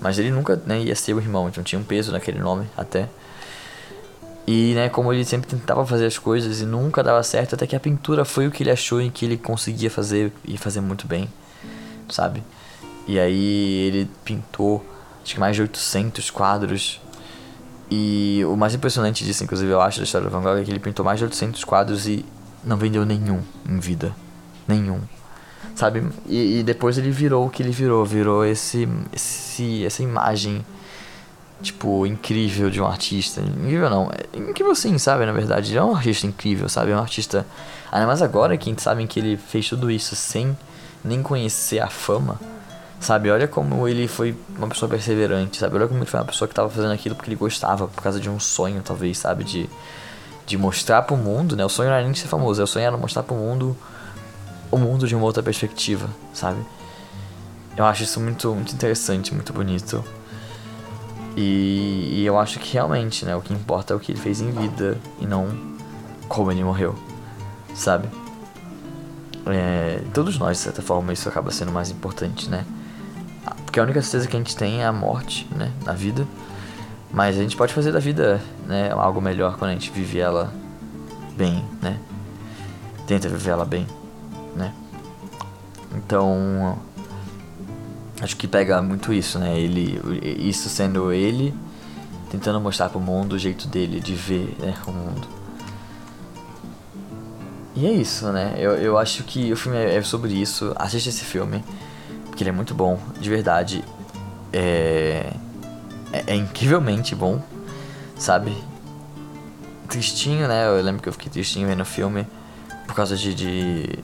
Mas 0.00 0.18
ele 0.18 0.30
nunca 0.30 0.60
né, 0.64 0.80
ia 0.80 0.94
ser 0.94 1.12
o 1.12 1.20
irmão, 1.20 1.48
então 1.48 1.62
tinha 1.62 1.78
um 1.78 1.84
peso 1.84 2.12
naquele 2.12 2.38
nome 2.38 2.66
até. 2.76 3.08
E, 4.46 4.74
né, 4.74 4.88
como 4.88 5.12
ele 5.12 5.24
sempre 5.24 5.48
tentava 5.48 5.86
fazer 5.86 6.06
as 6.06 6.18
coisas 6.18 6.60
e 6.60 6.66
nunca 6.66 7.02
dava 7.02 7.22
certo, 7.22 7.54
até 7.54 7.66
que 7.66 7.76
a 7.76 7.80
pintura 7.80 8.24
foi 8.24 8.46
o 8.46 8.50
que 8.50 8.62
ele 8.62 8.70
achou 8.70 9.00
em 9.00 9.10
que 9.10 9.24
ele 9.24 9.36
conseguia 9.36 9.90
fazer 9.90 10.32
e 10.44 10.56
fazer 10.58 10.80
muito 10.80 11.06
bem, 11.06 11.28
sabe? 12.10 12.42
E 13.06 13.18
aí 13.18 13.86
ele 13.86 14.10
pintou, 14.24 14.84
acho 15.24 15.34
que 15.34 15.40
mais 15.40 15.56
de 15.56 15.62
800 15.62 16.30
quadros. 16.30 17.00
E 17.90 18.42
o 18.46 18.56
mais 18.56 18.74
impressionante 18.74 19.24
disso, 19.24 19.42
inclusive, 19.42 19.70
eu 19.70 19.80
acho, 19.80 19.98
da 19.98 20.04
história 20.04 20.28
do 20.28 20.30
Van 20.30 20.42
Gogh, 20.42 20.58
é 20.58 20.64
que 20.64 20.70
ele 20.70 20.78
pintou 20.78 21.04
mais 21.04 21.18
de 21.18 21.24
800 21.24 21.64
quadros 21.64 22.06
e 22.06 22.24
não 22.62 22.76
vendeu 22.76 23.04
nenhum 23.04 23.42
em 23.68 23.78
vida. 23.78 24.14
Nenhum 24.66 25.00
sabe? 25.74 26.06
E, 26.26 26.60
e, 26.60 26.62
depois 26.62 26.98
ele 26.98 27.10
virou 27.10 27.46
o 27.46 27.50
que 27.50 27.62
ele 27.62 27.72
virou, 27.72 28.04
virou 28.04 28.44
esse, 28.44 28.88
esse 29.12 29.84
essa 29.84 30.02
imagem 30.02 30.64
tipo 31.62 32.06
incrível 32.06 32.70
de 32.70 32.80
um 32.80 32.86
artista. 32.86 33.40
Incrível 33.40 33.90
não, 33.90 34.10
é 34.10 34.38
incrível 34.38 34.74
sim, 34.74 34.98
sabe? 34.98 35.24
Na 35.24 35.32
verdade, 35.32 35.72
ele 35.72 35.78
é 35.78 35.82
um 35.82 35.94
artista 35.94 36.26
incrível, 36.26 36.68
sabe? 36.68 36.92
É 36.92 36.96
um 36.96 37.00
artista. 37.00 37.46
Ainda 37.90 38.06
mais 38.06 38.22
agora 38.22 38.56
que 38.56 38.74
sabem 38.78 39.06
que 39.06 39.18
ele 39.18 39.36
fez 39.36 39.68
tudo 39.68 39.90
isso 39.90 40.14
sem 40.14 40.56
nem 41.04 41.22
conhecer 41.22 41.80
a 41.80 41.88
fama. 41.88 42.38
Sabe, 43.04 43.30
olha 43.30 43.46
como 43.46 43.86
ele 43.86 44.08
foi 44.08 44.34
uma 44.56 44.66
pessoa 44.66 44.88
perseverante, 44.88 45.58
sabe? 45.58 45.76
Olha 45.76 45.86
como 45.86 46.00
ele 46.00 46.06
foi 46.06 46.18
uma 46.18 46.24
pessoa 46.24 46.48
que 46.48 46.52
estava 46.52 46.70
fazendo 46.70 46.90
aquilo 46.90 47.14
porque 47.14 47.28
ele 47.28 47.36
gostava, 47.36 47.86
por 47.86 48.02
causa 48.02 48.18
de 48.18 48.30
um 48.30 48.40
sonho, 48.40 48.80
talvez, 48.82 49.18
sabe? 49.18 49.44
De, 49.44 49.68
de 50.46 50.56
mostrar 50.56 51.02
pro 51.02 51.14
mundo, 51.14 51.54
né? 51.54 51.62
O 51.66 51.68
sonho 51.68 51.90
não 51.90 51.96
era 51.96 52.04
nem 52.06 52.14
ser 52.14 52.28
famoso, 52.28 52.62
o 52.62 52.66
sonho 52.66 52.86
era 52.86 52.96
mostrar 52.96 53.22
pro 53.22 53.36
mundo 53.36 53.76
o 54.70 54.78
mundo 54.78 55.06
de 55.06 55.14
uma 55.14 55.22
outra 55.22 55.42
perspectiva, 55.42 56.08
sabe? 56.32 56.64
Eu 57.76 57.84
acho 57.84 58.04
isso 58.04 58.18
muito, 58.20 58.54
muito 58.54 58.72
interessante, 58.72 59.34
muito 59.34 59.52
bonito. 59.52 60.02
E, 61.36 62.20
e, 62.20 62.24
eu 62.24 62.38
acho 62.38 62.58
que 62.58 62.72
realmente, 62.72 63.26
né, 63.26 63.36
o 63.36 63.42
que 63.42 63.52
importa 63.52 63.92
é 63.92 63.96
o 63.98 64.00
que 64.00 64.12
ele 64.12 64.18
fez 64.18 64.40
em 64.40 64.50
vida 64.50 64.96
e 65.20 65.26
não 65.26 65.48
como 66.26 66.50
ele 66.50 66.64
morreu, 66.64 66.94
sabe? 67.74 68.08
É, 69.44 70.00
todos 70.14 70.38
nós, 70.38 70.56
de 70.56 70.62
certa 70.62 70.80
forma, 70.80 71.12
isso 71.12 71.28
acaba 71.28 71.50
sendo 71.50 71.70
mais 71.70 71.90
importante, 71.90 72.48
né? 72.48 72.64
Porque 73.74 73.80
a 73.80 73.82
única 73.82 74.00
certeza 74.02 74.28
que 74.28 74.36
a 74.36 74.38
gente 74.38 74.56
tem 74.56 74.82
é 74.82 74.86
a 74.86 74.92
morte, 74.92 75.48
né, 75.50 75.72
na 75.84 75.92
vida. 75.92 76.24
Mas 77.10 77.36
a 77.36 77.42
gente 77.42 77.56
pode 77.56 77.74
fazer 77.74 77.90
da 77.90 77.98
vida, 77.98 78.40
né, 78.68 78.92
algo 78.92 79.20
melhor 79.20 79.58
quando 79.58 79.72
a 79.72 79.72
gente 79.72 79.90
vive 79.90 80.20
ela 80.20 80.54
bem, 81.36 81.64
né? 81.82 81.98
Tenta 83.04 83.28
viver 83.28 83.50
ela 83.50 83.64
bem 83.64 83.84
né? 84.54 84.72
Então, 85.96 86.78
acho 88.22 88.36
que 88.36 88.46
pega 88.46 88.80
muito 88.80 89.12
isso, 89.12 89.40
né? 89.40 89.58
Ele, 89.58 90.00
isso 90.38 90.68
sendo 90.68 91.10
ele 91.10 91.52
tentando 92.30 92.60
mostrar 92.60 92.90
pro 92.90 93.00
mundo 93.00 93.32
o 93.32 93.38
jeito 93.40 93.66
dele 93.66 93.98
de 93.98 94.14
ver 94.14 94.56
né, 94.60 94.72
o 94.86 94.92
mundo. 94.92 95.26
E 97.74 97.86
é 97.86 97.90
isso, 97.90 98.30
né? 98.30 98.54
Eu, 98.56 98.76
eu 98.76 98.96
acho 98.96 99.24
que 99.24 99.52
o 99.52 99.56
filme 99.56 99.78
é 99.78 100.00
sobre 100.00 100.32
isso. 100.32 100.72
Assista 100.76 101.08
esse 101.08 101.24
filme, 101.24 101.64
porque 102.34 102.42
ele 102.42 102.50
é 102.50 102.52
muito 102.52 102.74
bom, 102.74 102.98
de 103.20 103.30
verdade. 103.30 103.84
É, 104.52 105.32
é, 106.12 106.24
é 106.26 106.34
incrivelmente 106.34 107.14
bom, 107.14 107.40
sabe? 108.18 108.52
Tristinho, 109.88 110.48
né? 110.48 110.66
Eu 110.66 110.82
lembro 110.82 111.00
que 111.00 111.08
eu 111.08 111.12
fiquei 111.12 111.30
tristinho 111.30 111.68
vendo 111.68 111.82
o 111.82 111.84
filme 111.84 112.26
por 112.88 112.96
causa 112.96 113.16
de, 113.16 113.32
de 113.32 113.98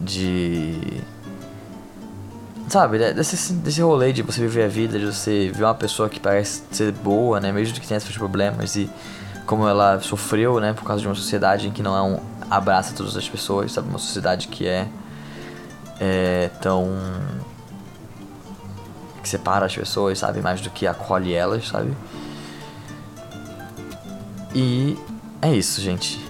de. 0.00 1.00
Sabe, 2.68 2.98
desse, 3.14 3.52
desse 3.52 3.80
rolê 3.80 4.12
de 4.12 4.22
você 4.22 4.40
viver 4.40 4.64
a 4.64 4.68
vida, 4.68 4.98
de 4.98 5.06
você 5.06 5.50
ver 5.54 5.62
uma 5.62 5.74
pessoa 5.74 6.08
que 6.08 6.18
parece 6.18 6.62
ser 6.72 6.90
boa, 6.90 7.38
né? 7.38 7.52
Mesmo 7.52 7.78
que 7.78 7.86
tenha 7.86 8.00
seus 8.00 8.18
problemas 8.18 8.74
e 8.74 8.90
como 9.46 9.66
ela 9.66 10.00
sofreu, 10.00 10.58
né? 10.58 10.72
Por 10.72 10.82
causa 10.82 11.00
de 11.00 11.06
uma 11.06 11.14
sociedade 11.14 11.68
em 11.68 11.70
que 11.70 11.84
não 11.84 11.96
é 11.96 12.02
um 12.02 12.20
abraça 12.50 12.94
todas 12.96 13.16
as 13.16 13.28
pessoas, 13.28 13.70
sabe? 13.70 13.88
Uma 13.88 13.98
sociedade 13.98 14.48
que 14.48 14.66
é. 14.66 14.88
É 16.00 16.50
tão. 16.60 16.88
que 19.22 19.28
separa 19.28 19.66
as 19.66 19.74
pessoas, 19.74 20.18
sabe? 20.18 20.40
Mais 20.40 20.60
do 20.60 20.70
que 20.70 20.86
acolhe 20.86 21.32
elas, 21.32 21.68
sabe? 21.68 21.92
E 24.54 24.96
é 25.42 25.52
isso, 25.52 25.80
gente. 25.80 26.20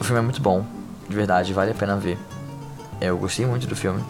O 0.00 0.04
filme 0.04 0.18
é 0.18 0.22
muito 0.22 0.40
bom, 0.42 0.64
de 1.08 1.14
verdade, 1.14 1.52
vale 1.52 1.70
a 1.70 1.74
pena 1.74 1.96
ver. 1.96 2.18
Eu 3.00 3.16
gostei 3.18 3.46
muito 3.46 3.66
do 3.66 3.76
filme. 3.76 4.02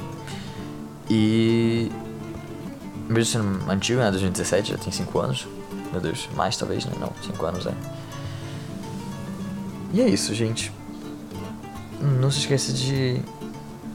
E. 1.08 1.90
Mesmo 3.08 3.32
sendo 3.32 3.70
antigo, 3.70 4.00
né? 4.00 4.10
2017, 4.10 4.70
já 4.72 4.78
tem 4.78 4.92
5 4.92 5.18
anos. 5.18 5.46
Meu 5.90 6.00
Deus, 6.00 6.28
mais 6.34 6.56
talvez, 6.56 6.84
né? 6.86 6.92
Não, 6.98 7.12
5 7.22 7.44
anos, 7.44 7.66
é. 7.66 7.74
E 9.92 10.00
é 10.00 10.08
isso, 10.08 10.34
gente. 10.34 10.72
Não 12.00 12.30
se 12.30 12.38
esqueça 12.38 12.72
de 12.72 13.20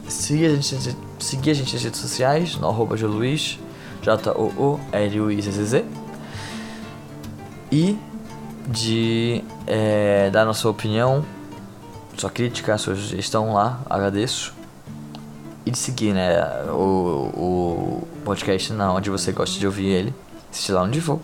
seguir 0.08 0.46
a 0.46 0.54
gente, 0.54 0.96
seguir 1.18 1.50
a 1.50 1.54
gente 1.54 1.72
nas 1.74 1.82
redes 1.82 2.00
sociais, 2.00 2.56
no 2.56 2.68
arroba 2.68 2.96
Joluiz, 2.96 3.58
J-O-O-L-U-I-Z-Z-Z. 4.02 5.84
E 7.70 7.98
de 8.66 9.44
é, 9.66 10.30
dar 10.30 10.48
a 10.48 10.54
sua 10.54 10.70
opinião, 10.70 11.24
sua 12.16 12.30
crítica, 12.30 12.76
sua 12.78 12.94
sugestão 12.94 13.52
lá, 13.52 13.80
agradeço. 13.88 14.54
E 15.64 15.70
de 15.70 15.78
seguir, 15.78 16.14
né, 16.14 16.40
o, 16.70 17.30
o 17.34 18.08
podcast 18.24 18.72
na 18.72 18.92
onde 18.92 19.10
você 19.10 19.32
gosta 19.32 19.58
de 19.58 19.66
ouvir 19.66 19.86
ele, 19.86 20.14
assistir 20.50 20.72
lá 20.72 20.82
onde 20.82 21.00
for. 21.00 21.20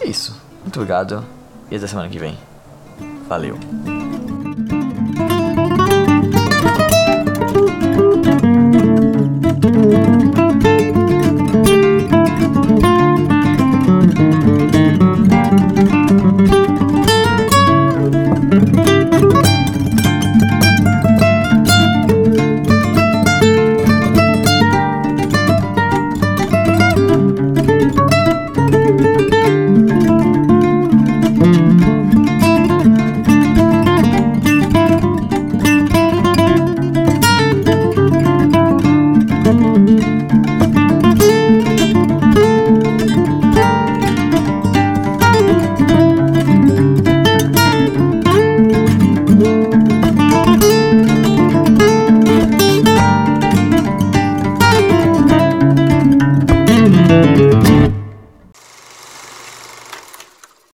É 0.00 0.06
isso. 0.06 0.38
Muito 0.62 0.76
obrigado 0.76 1.24
e 1.70 1.76
até 1.76 1.86
semana 1.86 2.08
que 2.08 2.18
vem. 2.18 2.36
Valeu. 3.28 3.58